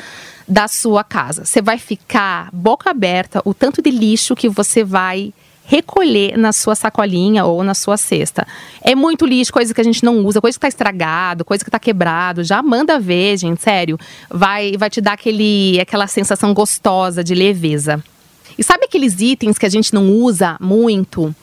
da 0.48 0.68
sua 0.68 1.04
casa. 1.04 1.46
Você 1.46 1.64
vai 1.64 1.80
ficar 1.80 2.50
boca 2.54 2.92
aberta 2.92 3.42
o 3.44 3.54
tanto 3.54 3.82
de 3.82 3.90
lixo 3.90 4.36
que 4.36 4.48
você 4.48 4.84
vai 4.84 5.34
recolher 5.68 6.38
na 6.38 6.54
sua 6.54 6.76
sacolinha 6.76 7.46
ou 7.46 7.64
na 7.64 7.74
sua 7.74 7.98
cesta. 7.98 8.48
É 8.82 8.94
muito 8.96 9.26
lixo, 9.26 9.52
coisa 9.52 9.74
que 9.74 9.82
a 9.82 9.84
gente 9.84 10.04
não 10.04 10.20
usa, 10.26 10.42
coisa 10.42 10.56
que 10.56 10.60
está 10.60 10.68
estragado, 10.68 11.44
coisa 11.44 11.64
que 11.64 11.70
está 11.70 11.80
quebrado. 11.80 12.44
Já 12.44 12.62
manda 12.62 13.00
ver, 13.00 13.38
gente, 13.38 13.62
sério. 13.62 13.98
Vai, 14.30 14.78
vai 14.78 14.90
te 14.90 15.02
dar 15.02 15.14
aquele, 15.14 15.80
aquela 15.80 16.08
sensação 16.08 16.54
gostosa 16.54 17.24
de 17.24 17.34
leveza. 17.34 18.04
E 18.58 18.64
sabe 18.64 18.86
aqueles 18.86 19.20
itens 19.20 19.58
que 19.58 19.66
a 19.66 19.70
gente 19.70 19.94
não 19.94 20.10
usa 20.12 20.58
muito? 20.62 21.36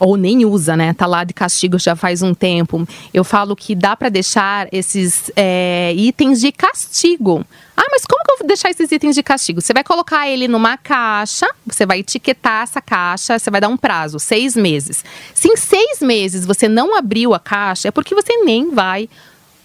Ou 0.00 0.16
nem 0.16 0.46
usa, 0.46 0.76
né? 0.76 0.94
Tá 0.94 1.06
lá 1.06 1.22
de 1.22 1.34
castigo 1.34 1.78
já 1.78 1.94
faz 1.94 2.22
um 2.22 2.32
tempo. 2.32 2.88
Eu 3.12 3.22
falo 3.22 3.54
que 3.54 3.74
dá 3.74 3.94
para 3.94 4.08
deixar 4.08 4.66
esses 4.72 5.30
é, 5.36 5.92
itens 5.94 6.40
de 6.40 6.50
castigo. 6.50 7.44
Ah, 7.76 7.86
mas 7.90 8.04
como 8.06 8.24
que 8.24 8.32
eu 8.32 8.38
vou 8.38 8.46
deixar 8.46 8.70
esses 8.70 8.90
itens 8.90 9.14
de 9.14 9.22
castigo? 9.22 9.60
Você 9.60 9.72
vai 9.72 9.84
colocar 9.84 10.28
ele 10.28 10.48
numa 10.48 10.76
caixa, 10.76 11.46
você 11.66 11.84
vai 11.84 12.00
etiquetar 12.00 12.62
essa 12.62 12.80
caixa, 12.80 13.38
você 13.38 13.50
vai 13.50 13.60
dar 13.60 13.68
um 13.68 13.76
prazo, 13.76 14.18
seis 14.18 14.56
meses. 14.56 15.04
Se 15.34 15.48
em 15.48 15.56
seis 15.56 16.00
meses 16.00 16.46
você 16.46 16.66
não 16.68 16.96
abriu 16.96 17.34
a 17.34 17.38
caixa, 17.38 17.88
é 17.88 17.90
porque 17.90 18.14
você 18.14 18.38
nem 18.38 18.70
vai 18.70 19.08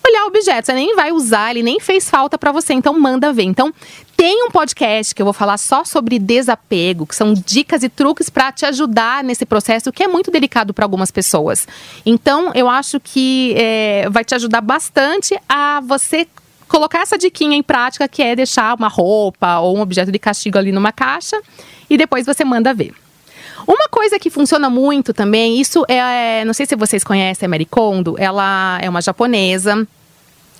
olhar 0.08 0.25
o 0.25 0.27
objeto, 0.27 0.68
você 0.68 0.74
nem 0.74 0.96
vai 0.96 1.12
usar, 1.12 1.51
ele 1.51 1.63
nem 1.63 1.80
fez 1.80 2.10
falta 2.10 2.38
para 2.38 2.51
você, 2.51 2.74
então 2.74 2.98
manda 3.00 3.34
ver. 3.34 3.44
Então, 3.44 3.74
tem 4.17 4.45
um 4.45 4.50
podcast 4.50 5.13
que 5.13 5.22
eu 5.22 5.25
vou 5.25 5.34
falar 5.34 5.57
só 5.57 5.84
sobre 5.84 6.17
desapego, 6.17 7.05
que 7.05 7.15
são 7.15 7.34
dicas 7.34 7.84
e 7.84 7.89
truques 7.89 8.29
para 8.29 8.51
te 8.51 8.65
ajudar 8.65 9.24
nesse 9.24 9.45
processo 9.45 9.91
que 9.91 10.03
é 10.03 10.07
muito 10.07 10.31
delicado 10.31 10.74
para 10.74 10.86
algumas 10.86 11.12
pessoas. 11.12 11.67
Então, 12.05 12.51
eu 12.55 12.69
acho 12.69 13.00
que 13.00 13.53
é, 13.57 14.10
vai 14.10 14.24
te 14.24 14.34
ajudar 14.34 14.62
bastante 14.62 15.38
a 15.50 15.81
você 15.81 16.27
colocar 16.67 17.01
essa 17.01 17.17
diquinha 17.17 17.57
em 17.57 17.63
prática, 17.63 18.07
que 18.07 18.24
é 18.24 18.36
deixar 18.36 18.75
uma 18.75 18.88
roupa 18.88 19.60
ou 19.60 19.77
um 19.77 19.81
objeto 19.81 20.12
de 20.12 20.19
castigo 20.19 20.57
ali 20.57 20.72
numa 20.72 20.91
caixa 20.91 21.39
e 21.89 21.98
depois 21.98 22.25
você 22.25 22.43
manda 22.43 22.74
ver. 22.74 22.93
Uma 23.67 23.89
coisa 23.89 24.19
que 24.19 24.29
funciona 24.29 24.69
muito 24.69 25.13
também, 25.13 25.60
isso 25.60 25.84
é, 25.88 26.45
não 26.45 26.53
sei 26.53 26.65
se 26.65 26.75
vocês 26.75 27.03
conhecem 27.03 27.48
a 27.48 27.50
Mary 27.50 27.65
Kondo, 27.65 28.15
ela 28.17 28.77
é 28.81 28.89
uma 28.89 29.01
japonesa. 29.01 29.88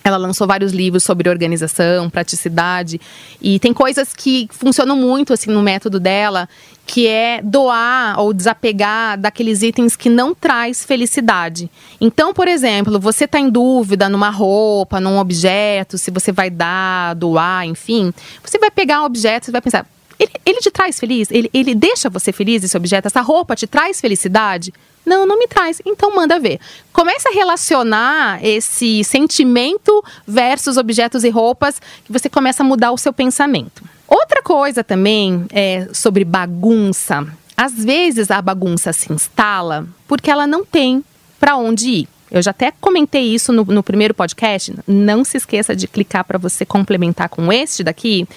Ela 0.06 0.18
lançou 0.18 0.46
vários 0.46 0.72
livros 0.72 1.04
sobre 1.04 1.28
organização, 1.28 2.12
praticidade 2.12 3.02
e 3.42 3.58
tem 3.58 3.74
coisas 3.74 4.14
que 4.14 4.48
funcionam 4.52 4.96
muito 4.96 5.34
assim 5.34 5.50
no 5.50 5.64
método 5.64 6.00
dela, 6.00 6.48
que 6.86 7.08
é 7.08 7.42
doar 7.42 8.20
ou 8.20 8.32
desapegar 8.32 9.20
daqueles 9.20 9.64
itens 9.64 9.96
que 9.96 10.08
não 10.08 10.36
traz 10.36 10.86
felicidade. 10.86 11.72
Então, 12.00 12.36
por 12.36 12.48
exemplo, 12.48 13.00
você 13.00 13.26
está 13.26 13.40
em 13.40 13.50
dúvida 13.50 14.08
numa 14.08 14.30
roupa, 14.30 15.00
num 15.00 15.18
objeto, 15.18 15.98
se 15.98 16.12
você 16.12 16.32
vai 16.32 16.52
dar, 16.52 17.16
doar, 17.16 17.66
enfim, 17.66 18.14
você 18.44 18.60
vai 18.60 18.70
pegar 18.70 19.02
um 19.02 19.06
objeto 19.06 19.48
e 19.48 19.52
vai 19.52 19.62
pensar: 19.62 19.88
ele, 20.20 20.32
ele 20.46 20.60
te 20.60 20.70
traz 20.70 21.00
feliz? 21.00 21.32
Ele, 21.32 21.50
ele 21.52 21.74
deixa 21.74 22.12
você 22.12 22.32
feliz, 22.32 22.64
esse 22.64 22.78
objeto? 22.78 23.08
Essa 23.08 23.22
roupa 23.22 23.56
te 23.56 23.66
traz 23.66 24.00
felicidade? 24.00 24.72
Não, 25.06 25.26
não 25.26 25.38
me 25.38 25.48
traz. 25.48 25.82
Então 25.86 26.16
manda 26.16 26.40
ver. 26.40 26.60
Comece 26.92 27.28
a 27.28 27.32
relacionar 27.32 28.44
esse 28.44 29.04
sentimento 29.04 30.04
versus 30.28 30.78
objetos 30.78 31.24
e 31.24 31.30
roupas 31.30 31.80
que 32.04 32.12
você 32.12 32.30
começa 32.30 32.64
a 32.64 32.66
mudar 32.66 32.92
o 32.92 32.98
seu 32.98 33.14
pensamento. 33.14 33.84
Outra 34.08 34.42
coisa 34.42 34.84
também 34.84 35.46
é 35.52 35.88
sobre 35.94 36.24
bagunça. 36.24 37.26
Às 37.58 37.74
vezes 37.74 38.32
a 38.32 38.42
bagunça 38.42 38.92
se 38.94 39.12
instala 39.12 39.88
porque 40.08 40.30
ela 40.30 40.46
não 40.46 40.66
tem 40.66 41.04
para 41.40 41.56
onde 41.56 41.90
ir. 41.90 42.08
Eu 42.32 42.42
já 42.42 42.52
até 42.52 42.72
comentei 42.82 43.24
isso 43.34 43.54
no, 43.54 43.64
no 43.64 43.84
primeiro 43.84 44.14
podcast. 44.14 44.76
Não 44.88 45.24
se 45.24 45.38
esqueça 45.38 45.76
de 45.76 45.88
clicar 45.88 46.24
para 46.24 46.38
você 46.38 46.66
complementar 46.66 47.30
com 47.30 47.52
este 47.52 47.84
daqui 47.84 48.28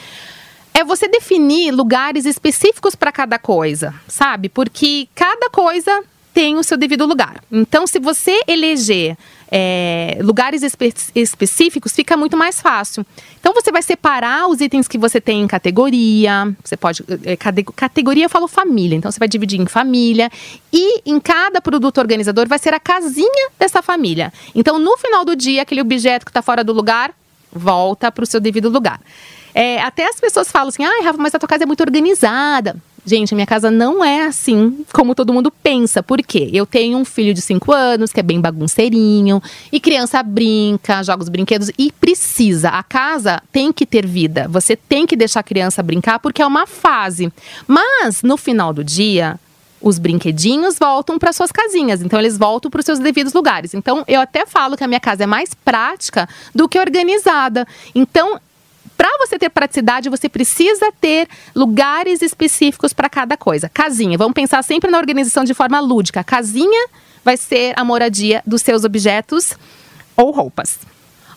é 0.78 0.84
você 0.84 1.08
definir 1.08 1.72
lugares 1.72 2.24
específicos 2.24 2.94
para 2.94 3.10
cada 3.10 3.38
coisa, 3.38 3.92
sabe? 4.06 4.48
Porque 4.48 5.08
cada 5.12 5.50
coisa 5.50 6.04
tem 6.38 6.56
o 6.56 6.62
seu 6.62 6.78
devido 6.78 7.04
lugar. 7.04 7.42
Então, 7.50 7.84
se 7.84 7.98
você 7.98 8.42
eleger 8.46 9.18
é, 9.50 10.18
lugares 10.20 10.62
espe 10.62 10.94
específicos, 11.12 11.90
fica 11.90 12.16
muito 12.16 12.36
mais 12.36 12.60
fácil. 12.60 13.04
Então, 13.40 13.52
você 13.52 13.72
vai 13.72 13.82
separar 13.82 14.46
os 14.46 14.60
itens 14.60 14.86
que 14.86 14.96
você 14.96 15.20
tem 15.20 15.42
em 15.42 15.48
categoria. 15.48 16.54
Você 16.62 16.76
pode. 16.76 17.02
É, 17.24 17.36
categoria 17.36 18.26
eu 18.26 18.30
falo 18.30 18.46
família. 18.46 18.94
Então, 18.94 19.10
você 19.10 19.18
vai 19.18 19.26
dividir 19.26 19.60
em 19.60 19.66
família. 19.66 20.30
E 20.72 21.02
em 21.04 21.18
cada 21.18 21.60
produto 21.60 21.98
organizador 21.98 22.46
vai 22.46 22.60
ser 22.60 22.72
a 22.72 22.78
casinha 22.78 23.50
dessa 23.58 23.82
família. 23.82 24.32
Então, 24.54 24.78
no 24.78 24.96
final 24.96 25.24
do 25.24 25.34
dia, 25.34 25.62
aquele 25.62 25.80
objeto 25.80 26.24
que 26.24 26.30
está 26.30 26.40
fora 26.40 26.62
do 26.62 26.72
lugar 26.72 27.12
volta 27.52 28.12
para 28.12 28.22
o 28.22 28.26
seu 28.26 28.38
devido 28.38 28.68
lugar. 28.68 29.00
É, 29.52 29.82
até 29.82 30.06
as 30.06 30.20
pessoas 30.20 30.52
falam 30.52 30.68
assim, 30.68 30.84
ai, 30.84 31.02
Rafa, 31.02 31.18
mas 31.18 31.34
a 31.34 31.38
tua 31.40 31.48
casa 31.48 31.64
é 31.64 31.66
muito 31.66 31.80
organizada. 31.80 32.76
Gente, 33.08 33.34
minha 33.34 33.46
casa 33.46 33.70
não 33.70 34.04
é 34.04 34.26
assim 34.26 34.84
como 34.92 35.14
todo 35.14 35.32
mundo 35.32 35.50
pensa. 35.50 36.02
Por 36.02 36.18
quê? 36.18 36.50
Eu 36.52 36.66
tenho 36.66 36.98
um 36.98 37.06
filho 37.06 37.32
de 37.32 37.40
5 37.40 37.72
anos 37.72 38.12
que 38.12 38.20
é 38.20 38.22
bem 38.22 38.38
bagunceirinho 38.38 39.42
e 39.72 39.80
criança 39.80 40.22
brinca, 40.22 41.02
joga 41.02 41.22
os 41.22 41.30
brinquedos 41.30 41.70
e 41.78 41.90
precisa. 41.90 42.68
A 42.68 42.82
casa 42.82 43.42
tem 43.50 43.72
que 43.72 43.86
ter 43.86 44.06
vida. 44.06 44.46
Você 44.50 44.76
tem 44.76 45.06
que 45.06 45.16
deixar 45.16 45.40
a 45.40 45.42
criança 45.42 45.82
brincar 45.82 46.18
porque 46.18 46.42
é 46.42 46.46
uma 46.46 46.66
fase. 46.66 47.32
Mas 47.66 48.22
no 48.22 48.36
final 48.36 48.74
do 48.74 48.84
dia, 48.84 49.40
os 49.80 49.98
brinquedinhos 49.98 50.78
voltam 50.78 51.18
para 51.18 51.32
suas 51.32 51.50
casinhas, 51.50 52.02
então 52.02 52.18
eles 52.18 52.36
voltam 52.36 52.70
para 52.70 52.80
os 52.80 52.84
seus 52.84 52.98
devidos 52.98 53.32
lugares. 53.32 53.72
Então 53.72 54.04
eu 54.06 54.20
até 54.20 54.44
falo 54.44 54.76
que 54.76 54.84
a 54.84 54.88
minha 54.88 55.00
casa 55.00 55.24
é 55.24 55.26
mais 55.26 55.54
prática 55.54 56.28
do 56.54 56.68
que 56.68 56.78
organizada. 56.78 57.66
Então 57.94 58.38
para 58.98 59.16
você 59.24 59.38
ter 59.38 59.48
praticidade, 59.48 60.10
você 60.10 60.28
precisa 60.28 60.92
ter 61.00 61.28
lugares 61.54 62.20
específicos 62.20 62.92
para 62.92 63.08
cada 63.08 63.36
coisa. 63.36 63.68
Casinha, 63.68 64.18
vamos 64.18 64.34
pensar 64.34 64.62
sempre 64.64 64.90
na 64.90 64.98
organização 64.98 65.44
de 65.44 65.54
forma 65.54 65.78
lúdica. 65.78 66.24
Casinha 66.24 66.88
vai 67.24 67.36
ser 67.36 67.74
a 67.76 67.84
moradia 67.84 68.42
dos 68.44 68.60
seus 68.60 68.84
objetos 68.84 69.54
ou 70.16 70.32
roupas. 70.32 70.80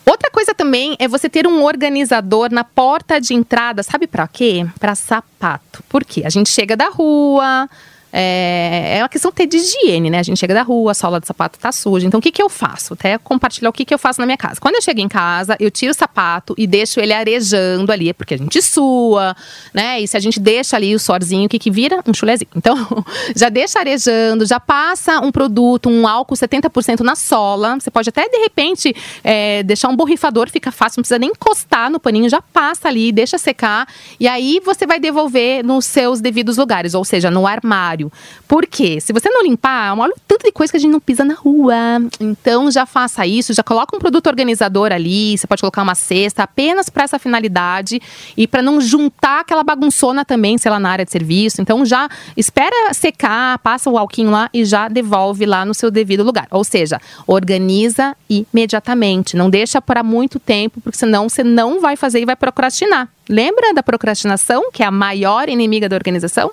Outra 0.03 0.31
coisa 0.31 0.55
também 0.55 0.95
é 0.97 1.07
você 1.07 1.29
ter 1.29 1.45
um 1.45 1.63
organizador 1.63 2.51
na 2.51 2.63
porta 2.63 3.21
de 3.21 3.35
entrada, 3.35 3.83
sabe 3.83 4.07
para 4.07 4.27
quê? 4.27 4.65
Para 4.79 4.95
sapato. 4.95 5.83
Por 5.87 6.03
quê? 6.03 6.23
A 6.25 6.29
gente 6.29 6.49
chega 6.49 6.75
da 6.75 6.89
rua, 6.89 7.69
é, 8.11 8.97
é 8.97 9.01
uma 9.01 9.09
questão 9.09 9.31
de 9.31 9.57
higiene, 9.57 10.09
né? 10.09 10.19
A 10.19 10.23
gente 10.23 10.37
chega 10.37 10.53
da 10.53 10.63
rua, 10.63 10.91
a 10.91 10.93
sola 10.93 11.19
do 11.19 11.25
sapato 11.25 11.57
tá 11.57 11.71
suja. 11.71 12.05
Então, 12.05 12.19
o 12.19 12.21
que, 12.21 12.31
que 12.31 12.41
eu 12.41 12.49
faço? 12.49 12.93
Até 12.93 13.17
compartilhar 13.17 13.69
o 13.69 13.73
que, 13.73 13.85
que 13.85 13.93
eu 13.93 13.97
faço 13.97 14.19
na 14.19 14.25
minha 14.25 14.37
casa. 14.37 14.59
Quando 14.59 14.75
eu 14.75 14.81
chego 14.81 14.99
em 14.99 15.07
casa, 15.07 15.55
eu 15.59 15.71
tiro 15.71 15.91
o 15.91 15.95
sapato 15.95 16.53
e 16.57 16.67
deixo 16.67 16.99
ele 16.99 17.13
arejando 17.13 17.91
ali, 17.91 18.13
porque 18.13 18.33
a 18.33 18.37
gente 18.37 18.61
sua, 18.61 19.35
né? 19.73 20.01
E 20.01 20.07
se 20.07 20.17
a 20.17 20.19
gente 20.19 20.39
deixa 20.39 20.75
ali 20.75 20.93
o 20.93 20.99
sorzinho, 20.99 21.45
o 21.45 21.49
que, 21.49 21.57
que 21.57 21.71
vira? 21.71 22.01
Um 22.07 22.13
chulezinho. 22.13 22.49
Então, 22.55 22.75
já 23.35 23.49
deixa 23.49 23.79
arejando, 23.79 24.45
já 24.45 24.59
passa 24.59 25.19
um 25.19 25.31
produto, 25.31 25.89
um 25.89 26.07
álcool 26.07 26.35
70% 26.35 27.01
na 27.01 27.15
sola. 27.15 27.79
Você 27.79 27.89
pode 27.89 28.09
até, 28.09 28.27
de 28.27 28.37
repente, 28.37 28.95
é, 29.23 29.63
deixar 29.63 29.89
um 29.89 29.95
borrifador, 29.95 30.49
fica 30.49 30.71
fácil, 30.71 30.99
não 30.99 31.03
precisa 31.03 31.19
nem 31.19 31.29
encostar 31.29 31.89
no 31.89 31.99
paninho, 31.99 32.29
já 32.29 32.41
passa 32.41 32.87
ali, 32.87 33.11
deixa 33.11 33.37
secar. 33.37 33.87
E 34.19 34.27
aí 34.27 34.61
você 34.63 34.85
vai 34.85 34.99
devolver 34.99 35.63
nos 35.63 35.85
seus 35.85 36.21
devidos 36.21 36.57
lugares, 36.57 36.93
ou 36.93 37.03
seja, 37.03 37.31
no 37.31 37.47
armário 37.47 38.00
Por 38.47 38.65
quê? 38.65 38.99
Se 39.01 39.11
você 39.11 39.29
não 39.29 39.43
limpar, 39.43 39.97
olha 39.97 40.13
o 40.13 40.19
tanto 40.27 40.45
de 40.45 40.51
coisa 40.51 40.71
que 40.71 40.77
a 40.77 40.79
gente 40.79 40.91
não 40.91 40.99
pisa 40.99 41.25
na 41.25 41.33
rua. 41.33 41.75
Então 42.19 42.71
já 42.71 42.85
faça 42.85 43.25
isso, 43.25 43.53
já 43.53 43.63
coloca 43.63 43.95
um 43.95 43.99
produto 43.99 44.27
organizador 44.27 44.91
ali, 44.91 45.37
você 45.37 45.45
pode 45.45 45.61
colocar 45.61 45.81
uma 45.83 45.95
cesta 45.95 46.43
apenas 46.43 46.89
para 46.89 47.03
essa 47.03 47.19
finalidade 47.19 48.01
e 48.35 48.47
para 48.47 48.61
não 48.61 48.79
juntar 48.79 49.41
aquela 49.41 49.63
bagunçona 49.63 50.23
também, 50.23 50.57
sei 50.57 50.71
lá, 50.71 50.79
na 50.79 50.89
área 50.89 51.05
de 51.05 51.11
serviço. 51.11 51.61
Então 51.61 51.85
já 51.85 52.09
espera 52.37 52.93
secar, 52.93 53.59
passa 53.59 53.89
o 53.89 53.97
alquinho 53.97 54.31
lá 54.31 54.49
e 54.53 54.63
já 54.65 54.87
devolve 54.87 55.45
lá 55.45 55.65
no 55.65 55.73
seu 55.73 55.91
devido 55.91 56.23
lugar. 56.23 56.47
Ou 56.51 56.63
seja, 56.63 56.99
organiza 57.27 58.15
imediatamente, 58.29 59.35
não 59.35 59.49
deixa 59.49 59.81
para 59.81 60.03
muito 60.03 60.39
tempo, 60.39 60.79
porque 60.81 60.97
senão 60.97 61.27
você 61.27 61.43
não 61.43 61.81
vai 61.81 61.95
fazer 61.95 62.21
e 62.21 62.25
vai 62.25 62.35
procrastinar. 62.35 63.09
Lembra 63.29 63.73
da 63.73 63.83
procrastinação, 63.83 64.71
que 64.71 64.83
é 64.83 64.85
a 64.85 64.91
maior 64.91 65.47
inimiga 65.47 65.87
da 65.87 65.95
organização? 65.95 66.51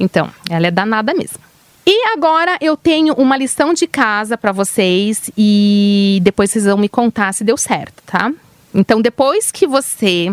Então, 0.00 0.30
ela 0.48 0.66
é 0.66 0.70
danada 0.70 1.12
mesmo. 1.12 1.38
E 1.86 2.08
agora 2.12 2.56
eu 2.60 2.76
tenho 2.76 3.14
uma 3.14 3.36
lição 3.36 3.74
de 3.74 3.86
casa 3.86 4.36
para 4.38 4.52
vocês 4.52 5.30
e 5.36 6.20
depois 6.22 6.50
vocês 6.50 6.64
vão 6.64 6.78
me 6.78 6.88
contar 6.88 7.32
se 7.34 7.44
deu 7.44 7.56
certo, 7.56 8.02
tá? 8.06 8.32
Então, 8.74 9.02
depois 9.02 9.50
que 9.50 9.66
você 9.66 10.32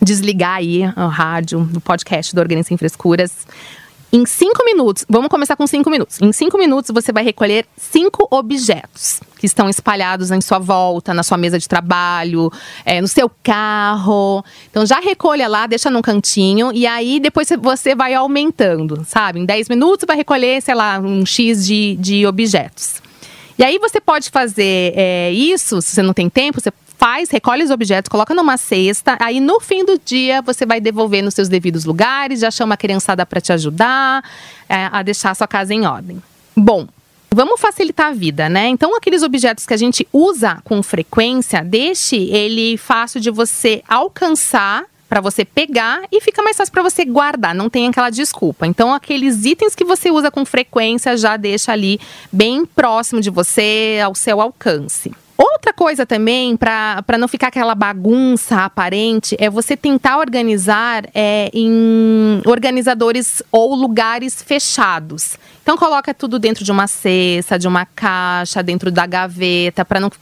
desligar 0.00 0.56
aí 0.56 0.82
o 0.84 1.06
rádio, 1.08 1.68
o 1.74 1.80
podcast 1.80 2.34
do 2.34 2.40
Organiza 2.40 2.68
Sem 2.68 2.76
Frescuras, 2.76 3.46
Em 4.12 4.24
cinco 4.24 4.64
minutos, 4.64 5.04
vamos 5.08 5.28
começar 5.28 5.56
com 5.56 5.66
cinco 5.66 5.90
minutos. 5.90 6.20
Em 6.22 6.32
cinco 6.32 6.56
minutos, 6.56 6.90
você 6.92 7.12
vai 7.12 7.24
recolher 7.24 7.66
cinco 7.76 8.28
objetos 8.30 9.20
que 9.38 9.46
estão 9.46 9.68
espalhados 9.68 10.30
em 10.30 10.40
sua 10.40 10.58
volta, 10.58 11.12
na 11.12 11.22
sua 11.22 11.36
mesa 11.36 11.58
de 11.58 11.68
trabalho, 11.68 12.50
é, 12.84 13.00
no 13.00 13.08
seu 13.08 13.30
carro. 13.42 14.44
Então, 14.70 14.86
já 14.86 15.00
recolha 15.00 15.48
lá, 15.48 15.66
deixa 15.66 15.90
num 15.90 16.02
cantinho 16.02 16.70
e 16.72 16.86
aí 16.86 17.18
depois 17.18 17.48
você 17.60 17.94
vai 17.94 18.14
aumentando, 18.14 19.04
sabe? 19.04 19.40
Em 19.40 19.44
10 19.44 19.68
minutos, 19.68 20.06
vai 20.06 20.16
recolher, 20.16 20.62
sei 20.62 20.74
lá, 20.74 20.98
um 21.00 21.26
X 21.26 21.66
de, 21.66 21.96
de 21.96 22.26
objetos. 22.26 23.02
E 23.58 23.64
aí 23.64 23.78
você 23.78 24.00
pode 24.00 24.30
fazer 24.30 24.92
é, 24.94 25.32
isso, 25.32 25.80
se 25.82 25.94
você 25.94 26.02
não 26.02 26.12
tem 26.12 26.28
tempo, 26.28 26.60
você 26.60 26.70
faz, 26.98 27.30
recolhe 27.30 27.62
os 27.62 27.70
objetos, 27.70 28.08
coloca 28.08 28.34
numa 28.34 28.56
cesta, 28.56 29.16
aí 29.20 29.40
no 29.40 29.60
fim 29.60 29.84
do 29.84 29.98
dia 30.02 30.42
você 30.42 30.66
vai 30.66 30.80
devolver 30.80 31.22
nos 31.22 31.34
seus 31.34 31.48
devidos 31.48 31.84
lugares, 31.84 32.40
já 32.40 32.50
chama 32.50 32.74
a 32.74 32.76
criançada 32.76 33.24
para 33.24 33.40
te 33.40 33.52
ajudar 33.52 34.24
é, 34.68 34.88
a 34.90 35.02
deixar 35.02 35.30
a 35.30 35.34
sua 35.34 35.46
casa 35.46 35.74
em 35.74 35.86
ordem. 35.86 36.22
Bom, 36.56 36.86
Vamos 37.28 37.60
facilitar 37.60 38.06
a 38.06 38.12
vida, 38.12 38.48
né? 38.48 38.68
Então, 38.68 38.96
aqueles 38.96 39.22
objetos 39.22 39.66
que 39.66 39.74
a 39.74 39.76
gente 39.76 40.08
usa 40.10 40.62
com 40.64 40.82
frequência, 40.82 41.62
deixe 41.62 42.16
ele 42.16 42.78
fácil 42.78 43.20
de 43.20 43.30
você 43.30 43.82
alcançar 43.86 44.84
para 45.08 45.20
você 45.20 45.44
pegar 45.44 46.02
e 46.10 46.20
fica 46.20 46.42
mais 46.42 46.56
fácil 46.56 46.72
para 46.72 46.82
você 46.82 47.04
guardar, 47.04 47.54
não 47.54 47.68
tem 47.68 47.88
aquela 47.88 48.08
desculpa. 48.08 48.66
Então, 48.66 48.94
aqueles 48.94 49.44
itens 49.44 49.74
que 49.74 49.84
você 49.84 50.10
usa 50.10 50.30
com 50.30 50.46
frequência 50.46 51.14
já 51.16 51.36
deixa 51.36 51.72
ali 51.72 52.00
bem 52.32 52.64
próximo 52.64 53.20
de 53.20 53.28
você, 53.28 54.00
ao 54.02 54.14
seu 54.14 54.40
alcance. 54.40 55.12
Outra 55.36 55.72
coisa 55.72 56.06
também, 56.06 56.56
para 56.56 57.18
não 57.18 57.28
ficar 57.28 57.48
aquela 57.48 57.74
bagunça 57.74 58.64
aparente, 58.64 59.36
é 59.38 59.50
você 59.50 59.76
tentar 59.76 60.18
organizar 60.18 61.04
é, 61.14 61.50
em 61.52 62.40
organizadores 62.46 63.42
ou 63.52 63.74
lugares 63.74 64.42
fechados. 64.42 65.36
Então 65.66 65.76
coloca 65.76 66.14
tudo 66.14 66.38
dentro 66.38 66.64
de 66.64 66.70
uma 66.70 66.86
cesta, 66.86 67.58
de 67.58 67.66
uma 67.66 67.84
caixa, 67.84 68.62
dentro 68.62 68.88
da 68.88 69.04
gaveta, 69.04 69.84
para 69.84 69.98
não, 69.98 70.12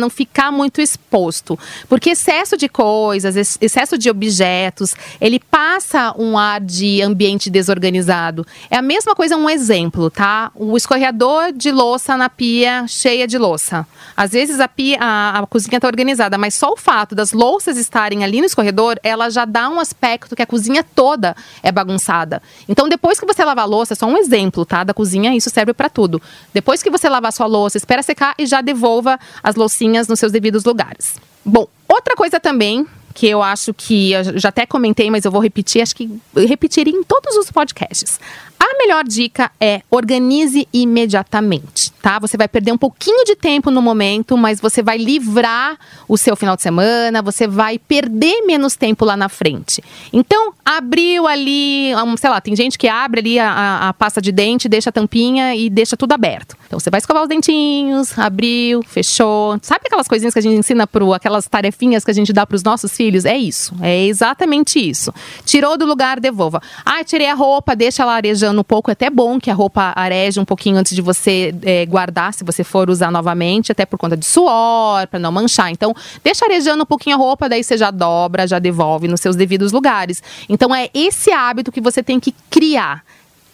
não 0.00 0.08
ficar 0.08 0.50
muito 0.50 0.80
exposto. 0.80 1.58
Porque 1.86 2.10
excesso 2.10 2.56
de 2.56 2.66
coisas, 2.66 3.58
excesso 3.60 3.98
de 3.98 4.08
objetos, 4.08 4.94
ele 5.20 5.38
passa 5.38 6.14
um 6.18 6.38
ar 6.38 6.62
de 6.62 7.02
ambiente 7.02 7.50
desorganizado. 7.50 8.46
É 8.70 8.78
a 8.78 8.82
mesma 8.82 9.14
coisa, 9.14 9.36
um 9.36 9.50
exemplo, 9.50 10.08
tá? 10.08 10.50
O 10.54 10.74
escorredor 10.78 11.52
de 11.52 11.70
louça 11.70 12.16
na 12.16 12.30
pia 12.30 12.86
cheia 12.88 13.28
de 13.28 13.36
louça. 13.36 13.86
Às 14.16 14.32
vezes 14.32 14.55
a, 14.60 14.68
pia, 14.68 14.98
a, 15.00 15.40
a 15.40 15.46
cozinha 15.46 15.76
está 15.76 15.86
organizada, 15.86 16.38
mas 16.38 16.54
só 16.54 16.72
o 16.72 16.76
fato 16.76 17.14
das 17.14 17.32
louças 17.32 17.76
estarem 17.76 18.24
ali 18.24 18.40
no 18.40 18.46
escorredor, 18.46 18.96
ela 19.02 19.30
já 19.30 19.44
dá 19.44 19.68
um 19.68 19.78
aspecto 19.78 20.34
que 20.34 20.42
a 20.42 20.46
cozinha 20.46 20.82
toda 20.82 21.36
é 21.62 21.70
bagunçada. 21.70 22.42
Então 22.68 22.88
depois 22.88 23.20
que 23.20 23.26
você 23.26 23.44
lavar 23.44 23.64
a 23.64 23.68
louça, 23.68 23.92
é 23.92 23.96
só 23.96 24.06
um 24.06 24.16
exemplo, 24.16 24.64
tá? 24.64 24.84
da 24.84 24.94
cozinha, 24.94 25.34
isso 25.34 25.50
serve 25.50 25.72
para 25.72 25.88
tudo. 25.88 26.20
Depois 26.52 26.82
que 26.82 26.90
você 26.90 27.08
lavar 27.08 27.32
sua 27.32 27.46
louça, 27.46 27.76
espera 27.76 28.02
secar 28.02 28.34
e 28.38 28.46
já 28.46 28.60
devolva 28.60 29.18
as 29.42 29.54
loucinhas 29.54 30.08
nos 30.08 30.18
seus 30.18 30.32
devidos 30.32 30.64
lugares. 30.64 31.16
Bom, 31.44 31.66
outra 31.88 32.14
coisa 32.16 32.40
também 32.40 32.86
que 33.16 33.26
eu 33.26 33.42
acho 33.42 33.72
que 33.72 34.12
eu 34.12 34.38
já 34.38 34.50
até 34.50 34.66
comentei, 34.66 35.10
mas 35.10 35.24
eu 35.24 35.30
vou 35.30 35.40
repetir, 35.40 35.80
acho 35.80 35.96
que 35.96 36.20
repetiria 36.46 36.92
em 36.92 37.02
todos 37.02 37.34
os 37.36 37.50
podcasts. 37.50 38.20
A 38.68 38.78
melhor 38.78 39.04
dica 39.04 39.52
é 39.60 39.80
organize 39.88 40.66
imediatamente, 40.72 41.92
tá? 42.02 42.18
Você 42.18 42.36
vai 42.36 42.48
perder 42.48 42.72
um 42.72 42.76
pouquinho 42.76 43.24
de 43.24 43.36
tempo 43.36 43.70
no 43.70 43.80
momento, 43.80 44.36
mas 44.36 44.60
você 44.60 44.82
vai 44.82 44.98
livrar 44.98 45.78
o 46.08 46.18
seu 46.18 46.34
final 46.34 46.56
de 46.56 46.62
semana, 46.62 47.22
você 47.22 47.46
vai 47.46 47.78
perder 47.78 48.42
menos 48.44 48.74
tempo 48.74 49.04
lá 49.04 49.16
na 49.16 49.28
frente. 49.28 49.80
Então, 50.12 50.52
abriu 50.64 51.28
ali, 51.28 51.92
sei 52.18 52.28
lá, 52.28 52.40
tem 52.40 52.56
gente 52.56 52.76
que 52.76 52.88
abre 52.88 53.20
ali 53.20 53.38
a, 53.38 53.88
a, 53.88 53.94
pasta 53.94 54.20
de 54.20 54.32
dente, 54.32 54.68
deixa 54.68 54.90
a 54.90 54.92
tampinha 54.92 55.54
e 55.54 55.70
deixa 55.70 55.96
tudo 55.96 56.12
aberto. 56.12 56.56
Então, 56.66 56.80
você 56.80 56.90
vai 56.90 56.98
escovar 56.98 57.22
os 57.22 57.28
dentinhos, 57.28 58.18
abriu, 58.18 58.82
fechou. 58.82 59.56
Sabe 59.62 59.82
aquelas 59.86 60.08
coisinhas 60.08 60.34
que 60.34 60.40
a 60.40 60.42
gente 60.42 60.58
ensina 60.58 60.88
pro, 60.88 61.14
aquelas 61.14 61.46
tarefinhas 61.46 62.04
que 62.04 62.10
a 62.10 62.14
gente 62.14 62.32
dá 62.32 62.44
para 62.44 62.56
os 62.56 62.64
nossos 62.64 62.96
filhos? 62.96 63.24
É 63.24 63.38
isso, 63.38 63.76
é 63.80 64.06
exatamente 64.06 64.80
isso. 64.80 65.14
Tirou 65.44 65.78
do 65.78 65.86
lugar, 65.86 66.18
devolva. 66.18 66.60
Ah, 66.84 67.04
tirei 67.04 67.28
a 67.28 67.34
roupa, 67.34 67.76
deixa 67.76 68.02
ela 68.02 68.14
arejando 68.14 68.55
um 68.60 68.64
pouco. 68.64 68.90
É 68.90 68.92
até 68.92 69.10
bom 69.10 69.38
que 69.38 69.50
a 69.50 69.54
roupa 69.54 69.92
areje 69.94 70.40
um 70.40 70.44
pouquinho 70.44 70.76
antes 70.76 70.94
de 70.94 71.02
você 71.02 71.54
é, 71.62 71.86
guardar, 71.86 72.32
se 72.34 72.44
você 72.44 72.64
for 72.64 72.90
usar 72.90 73.10
novamente, 73.10 73.72
até 73.72 73.86
por 73.86 73.98
conta 73.98 74.16
de 74.16 74.24
suor, 74.24 75.06
para 75.08 75.18
não 75.18 75.32
manchar. 75.32 75.70
Então, 75.70 75.94
deixa 76.22 76.44
arejando 76.44 76.82
um 76.82 76.86
pouquinho 76.86 77.16
a 77.16 77.18
roupa, 77.18 77.48
daí 77.48 77.62
você 77.62 77.76
já 77.76 77.90
dobra, 77.90 78.46
já 78.46 78.58
devolve 78.58 79.08
nos 79.08 79.20
seus 79.20 79.36
devidos 79.36 79.72
lugares. 79.72 80.22
Então, 80.48 80.74
é 80.74 80.90
esse 80.94 81.30
hábito 81.30 81.72
que 81.72 81.80
você 81.80 82.02
tem 82.02 82.18
que 82.18 82.34
criar. 82.50 83.04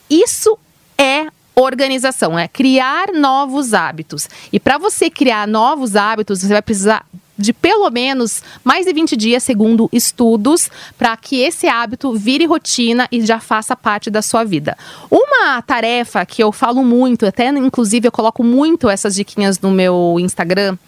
Isso 0.09 0.59
é 0.99 1.27
organização, 1.55 2.38
é 2.38 2.49
criar 2.49 3.12
novos 3.12 3.75
hábitos. 3.75 4.29
E 4.53 4.59
para 4.59 4.79
você 4.79 5.11
criar 5.11 5.47
novos 5.47 5.97
hábitos, 5.97 6.41
você 6.41 6.49
vai 6.49 6.62
precisar 6.62 7.05
de 7.43 7.53
pelo 7.53 7.91
menos 7.91 8.43
mais 8.65 8.87
de 8.87 8.93
20 8.93 9.17
dias, 9.17 9.43
segundo 9.43 9.91
estudos, 9.93 10.71
para 10.97 11.15
que 11.17 11.41
esse 11.41 11.67
hábito 11.67 12.15
vire 12.15 12.47
rotina 12.47 13.07
e 13.13 13.21
já 13.21 13.39
faça 13.41 13.77
parte 13.77 14.09
da 14.09 14.23
sua 14.23 14.45
vida. 14.45 14.79
Uma 15.11 15.61
tarefa 15.61 16.25
que 16.25 16.43
eu 16.43 16.53
falo 16.53 16.83
muito, 16.83 17.27
até 17.27 17.49
inclusive 17.49 18.09
eu 18.09 18.13
coloco 18.13 18.43
muito 18.43 18.89
essas 18.89 19.15
diquinhas 19.15 19.61
no 19.61 19.71
meu 19.71 20.17
Instagram, 20.19 20.79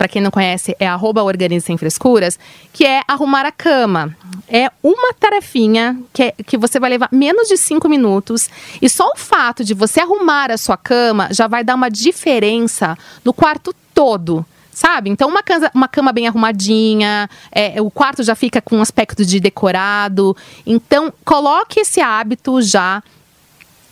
para 0.00 0.08
quem 0.08 0.22
não 0.22 0.30
conhece, 0.30 0.74
é 0.80 0.86
arroba 0.86 1.22
Organize 1.22 1.66
Sem 1.66 1.76
Frescuras, 1.76 2.38
que 2.72 2.86
é 2.86 3.02
arrumar 3.06 3.44
a 3.44 3.52
cama. 3.52 4.16
É 4.48 4.70
uma 4.82 5.12
tarefinha 5.12 6.00
que, 6.10 6.22
é, 6.22 6.34
que 6.46 6.56
você 6.56 6.80
vai 6.80 6.88
levar 6.88 7.10
menos 7.12 7.48
de 7.48 7.58
cinco 7.58 7.86
minutos. 7.86 8.48
E 8.80 8.88
só 8.88 9.10
o 9.10 9.18
fato 9.18 9.62
de 9.62 9.74
você 9.74 10.00
arrumar 10.00 10.50
a 10.50 10.56
sua 10.56 10.78
cama 10.78 11.28
já 11.32 11.46
vai 11.46 11.62
dar 11.62 11.74
uma 11.74 11.90
diferença 11.90 12.96
no 13.22 13.34
quarto 13.34 13.74
todo 13.92 14.42
sabe? 14.72 15.10
Então, 15.10 15.28
uma, 15.28 15.42
casa, 15.42 15.70
uma 15.74 15.88
cama 15.88 16.12
bem 16.12 16.26
arrumadinha, 16.26 17.28
é, 17.50 17.80
o 17.80 17.90
quarto 17.90 18.22
já 18.22 18.34
fica 18.34 18.60
com 18.60 18.78
um 18.78 18.82
aspecto 18.82 19.24
de 19.24 19.40
decorado. 19.40 20.36
Então, 20.66 21.12
coloque 21.24 21.80
esse 21.80 22.00
hábito 22.00 22.60
já 22.62 23.02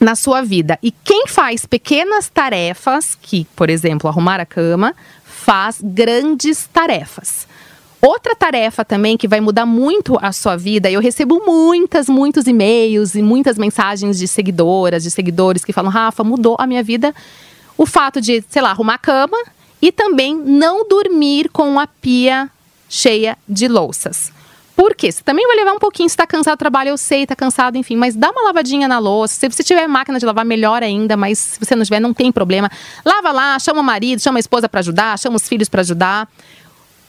na 0.00 0.14
sua 0.14 0.42
vida. 0.42 0.78
E 0.82 0.90
quem 0.90 1.26
faz 1.26 1.66
pequenas 1.66 2.28
tarefas, 2.28 3.16
que, 3.20 3.46
por 3.56 3.68
exemplo, 3.68 4.08
arrumar 4.08 4.40
a 4.40 4.46
cama, 4.46 4.94
faz 5.24 5.80
grandes 5.82 6.68
tarefas. 6.72 7.46
Outra 8.00 8.36
tarefa 8.36 8.84
também 8.84 9.16
que 9.16 9.26
vai 9.26 9.40
mudar 9.40 9.66
muito 9.66 10.16
a 10.22 10.30
sua 10.30 10.56
vida, 10.56 10.88
eu 10.88 11.00
recebo 11.00 11.42
muitas, 11.44 12.08
muitos 12.08 12.46
e-mails 12.46 13.16
e 13.16 13.22
muitas 13.22 13.58
mensagens 13.58 14.16
de 14.16 14.28
seguidoras, 14.28 15.02
de 15.02 15.10
seguidores 15.10 15.64
que 15.64 15.72
falam: 15.72 15.90
Rafa, 15.90 16.22
mudou 16.22 16.54
a 16.60 16.66
minha 16.66 16.82
vida 16.82 17.12
o 17.76 17.84
fato 17.84 18.20
de, 18.20 18.44
sei 18.48 18.62
lá, 18.62 18.70
arrumar 18.70 18.94
a 18.94 18.98
cama 18.98 19.36
e 19.80 19.92
também 19.92 20.36
não 20.36 20.86
dormir 20.88 21.48
com 21.50 21.78
a 21.78 21.86
pia 21.86 22.50
cheia 22.88 23.36
de 23.48 23.68
louças. 23.68 24.32
Por 24.78 24.94
quê? 24.94 25.10
Você 25.10 25.24
também 25.24 25.44
vai 25.44 25.56
levar 25.56 25.72
um 25.72 25.78
pouquinho, 25.78 26.08
se 26.08 26.12
está 26.12 26.24
cansado 26.24 26.54
do 26.54 26.58
trabalho, 26.60 26.90
eu 26.90 26.96
sei, 26.96 27.24
está 27.24 27.34
cansado, 27.34 27.76
enfim, 27.76 27.96
mas 27.96 28.14
dá 28.14 28.30
uma 28.30 28.44
lavadinha 28.44 28.86
na 28.86 29.00
louça. 29.00 29.34
Se 29.34 29.48
você 29.48 29.64
tiver 29.64 29.88
máquina 29.88 30.20
de 30.20 30.24
lavar, 30.24 30.44
melhor 30.44 30.84
ainda, 30.84 31.16
mas 31.16 31.36
se 31.36 31.58
você 31.58 31.74
não 31.74 31.82
tiver, 31.82 31.98
não 31.98 32.14
tem 32.14 32.30
problema. 32.30 32.70
Lava 33.04 33.32
lá, 33.32 33.58
chama 33.58 33.80
o 33.80 33.84
marido, 33.84 34.22
chama 34.22 34.38
a 34.38 34.40
esposa 34.40 34.68
para 34.68 34.78
ajudar, 34.78 35.18
chama 35.18 35.34
os 35.34 35.48
filhos 35.48 35.68
para 35.68 35.80
ajudar. 35.80 36.28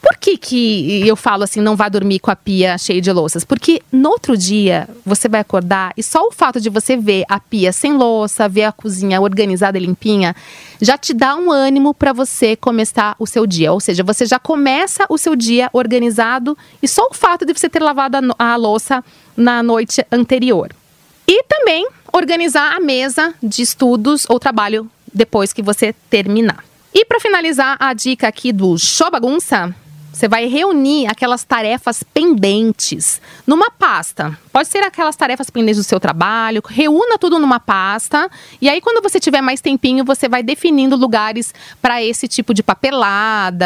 Por 0.01 0.15
que, 0.17 0.37
que 0.37 1.05
eu 1.05 1.15
falo 1.15 1.43
assim, 1.43 1.59
não 1.59 1.75
vá 1.75 1.89
dormir 1.89 2.19
com 2.19 2.31
a 2.31 2.35
pia 2.35 2.77
cheia 2.77 3.01
de 3.01 3.11
louças? 3.11 3.43
Porque 3.43 3.81
no 3.91 4.09
outro 4.09 4.37
dia 4.37 4.87
você 5.05 5.27
vai 5.27 5.41
acordar 5.41 5.91
e 5.97 6.01
só 6.01 6.25
o 6.25 6.31
fato 6.31 6.61
de 6.61 6.69
você 6.69 6.95
ver 6.95 7.25
a 7.27 7.37
pia 7.37 7.73
sem 7.73 7.93
louça, 7.93 8.47
ver 8.47 8.63
a 8.63 8.71
cozinha 8.71 9.19
organizada 9.19 9.77
e 9.77 9.81
limpinha, 9.81 10.33
já 10.81 10.97
te 10.97 11.13
dá 11.13 11.35
um 11.35 11.51
ânimo 11.51 11.93
para 11.93 12.13
você 12.13 12.55
começar 12.55 13.13
o 13.19 13.27
seu 13.27 13.45
dia. 13.45 13.73
Ou 13.73 13.81
seja, 13.81 14.01
você 14.01 14.25
já 14.25 14.39
começa 14.39 15.05
o 15.09 15.17
seu 15.17 15.35
dia 15.35 15.69
organizado 15.73 16.57
e 16.81 16.87
só 16.87 17.07
o 17.11 17.13
fato 17.13 17.45
de 17.45 17.53
você 17.53 17.67
ter 17.67 17.83
lavado 17.83 18.17
a, 18.37 18.53
a 18.53 18.55
louça 18.55 19.03
na 19.35 19.61
noite 19.61 20.05
anterior. 20.09 20.71
E 21.27 21.43
também 21.43 21.85
organizar 22.13 22.73
a 22.75 22.79
mesa 22.79 23.33
de 23.43 23.61
estudos 23.61 24.25
ou 24.29 24.39
trabalho 24.39 24.89
depois 25.13 25.51
que 25.51 25.61
você 25.61 25.93
terminar. 26.09 26.63
E 26.93 27.05
para 27.05 27.19
finalizar, 27.19 27.77
a 27.79 27.93
dica 27.93 28.27
aqui 28.27 28.51
do 28.51 28.77
Show 28.77 29.11
Bagunça 29.11 29.75
você 30.19 30.27
vai 30.27 30.47
reunir 30.47 31.07
aquelas 31.07 31.45
tarefas 31.45 32.03
pendentes 32.03 33.21
numa 33.47 33.71
pasta. 33.71 34.37
Pode 34.51 34.67
ser 34.67 34.79
aquelas 34.79 35.15
tarefas 35.15 35.49
pendentes 35.49 35.77
do 35.77 35.83
seu 35.83 35.97
trabalho, 35.97 36.61
reúna 36.67 37.17
tudo 37.17 37.39
numa 37.39 37.57
pasta. 37.57 38.29
E 38.61 38.67
aí, 38.67 38.81
quando 38.81 39.01
você 39.01 39.17
tiver 39.17 39.39
mais 39.39 39.61
tempinho, 39.61 40.03
você 40.03 40.27
vai 40.27 40.43
definindo 40.43 40.97
lugares 40.97 41.53
para 41.81 42.03
esse 42.03 42.27
tipo 42.27 42.53
de 42.53 42.61
papelada 42.61 43.65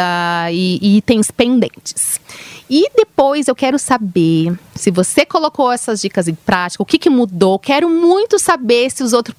e, 0.52 0.78
e 0.80 0.96
itens 0.98 1.28
pendentes. 1.32 2.20
E 2.70 2.88
depois 2.94 3.48
eu 3.48 3.54
quero 3.56 3.76
saber 3.76 4.56
se 4.76 4.92
você 4.92 5.26
colocou 5.26 5.72
essas 5.72 6.00
dicas 6.00 6.28
em 6.28 6.36
prática, 6.36 6.84
o 6.84 6.86
que, 6.86 6.98
que 6.98 7.10
mudou. 7.10 7.58
Quero 7.58 7.90
muito 7.90 8.38
saber 8.38 8.92
se 8.92 9.02
os 9.02 9.12
outros 9.12 9.36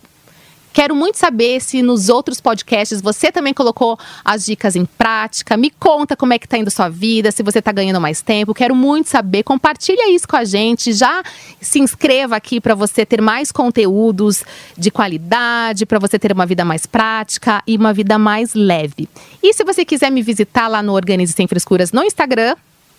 Quero 0.75 0.93
muito 0.93 1.17
saber 1.17 1.61
se 1.61 1.81
nos 1.81 2.09
outros 2.09 2.41
podcasts 2.41 3.01
você 3.01 3.31
também 3.31 3.53
colocou 3.53 3.97
as 4.25 4.45
dicas 4.45 4.75
em 4.75 4.83
prática. 4.83 5.55
Me 5.55 5.69
conta 5.69 6.17
como 6.17 6.33
é 6.33 6.38
que 6.38 6.45
tá 6.45 6.57
indo 6.57 6.67
a 6.67 6.69
sua 6.69 6.89
vida, 6.89 7.31
se 7.31 7.41
você 7.41 7.61
tá 7.61 7.71
ganhando 7.71 8.01
mais 8.01 8.21
tempo. 8.21 8.53
Quero 8.53 8.75
muito 8.75 9.07
saber. 9.07 9.43
Compartilha 9.43 10.13
isso 10.13 10.27
com 10.27 10.35
a 10.35 10.43
gente. 10.43 10.91
Já 10.91 11.23
se 11.61 11.79
inscreva 11.79 12.35
aqui 12.35 12.59
para 12.59 12.75
você 12.75 13.05
ter 13.05 13.21
mais 13.21 13.53
conteúdos 13.53 14.43
de 14.77 14.91
qualidade, 14.91 15.85
para 15.85 15.97
você 15.97 16.19
ter 16.19 16.33
uma 16.33 16.45
vida 16.45 16.65
mais 16.65 16.85
prática 16.85 17.63
e 17.65 17.77
uma 17.77 17.93
vida 17.93 18.19
mais 18.19 18.53
leve. 18.53 19.07
E 19.41 19.53
se 19.53 19.63
você 19.63 19.85
quiser 19.85 20.11
me 20.11 20.21
visitar 20.21 20.67
lá 20.67 20.83
no 20.83 20.91
Organize 20.91 21.31
Sem 21.31 21.47
Frescuras 21.47 21.93
no 21.93 22.03
Instagram, 22.03 22.53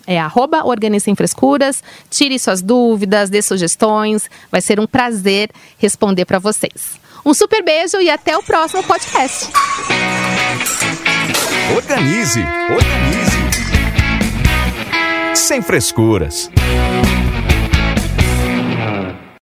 é 0.06 0.18
arroba 0.18 0.64
Organize 0.64 1.04
Sem 1.04 1.14
Frescuras. 1.14 1.84
Tire 2.08 2.38
suas 2.38 2.62
dúvidas, 2.62 3.28
dê 3.28 3.42
sugestões. 3.42 4.30
Vai 4.50 4.62
ser 4.62 4.80
um 4.80 4.86
prazer 4.86 5.50
responder 5.76 6.24
para 6.24 6.38
vocês. 6.38 7.04
Um 7.26 7.34
super 7.34 7.60
beijo 7.60 8.00
e 8.00 8.08
até 8.08 8.38
o 8.38 8.42
próximo 8.42 8.84
podcast. 8.84 9.50
Organize, 11.74 12.38
organize. 12.70 13.36
Sem 15.34 15.60
frescuras. 15.60 16.48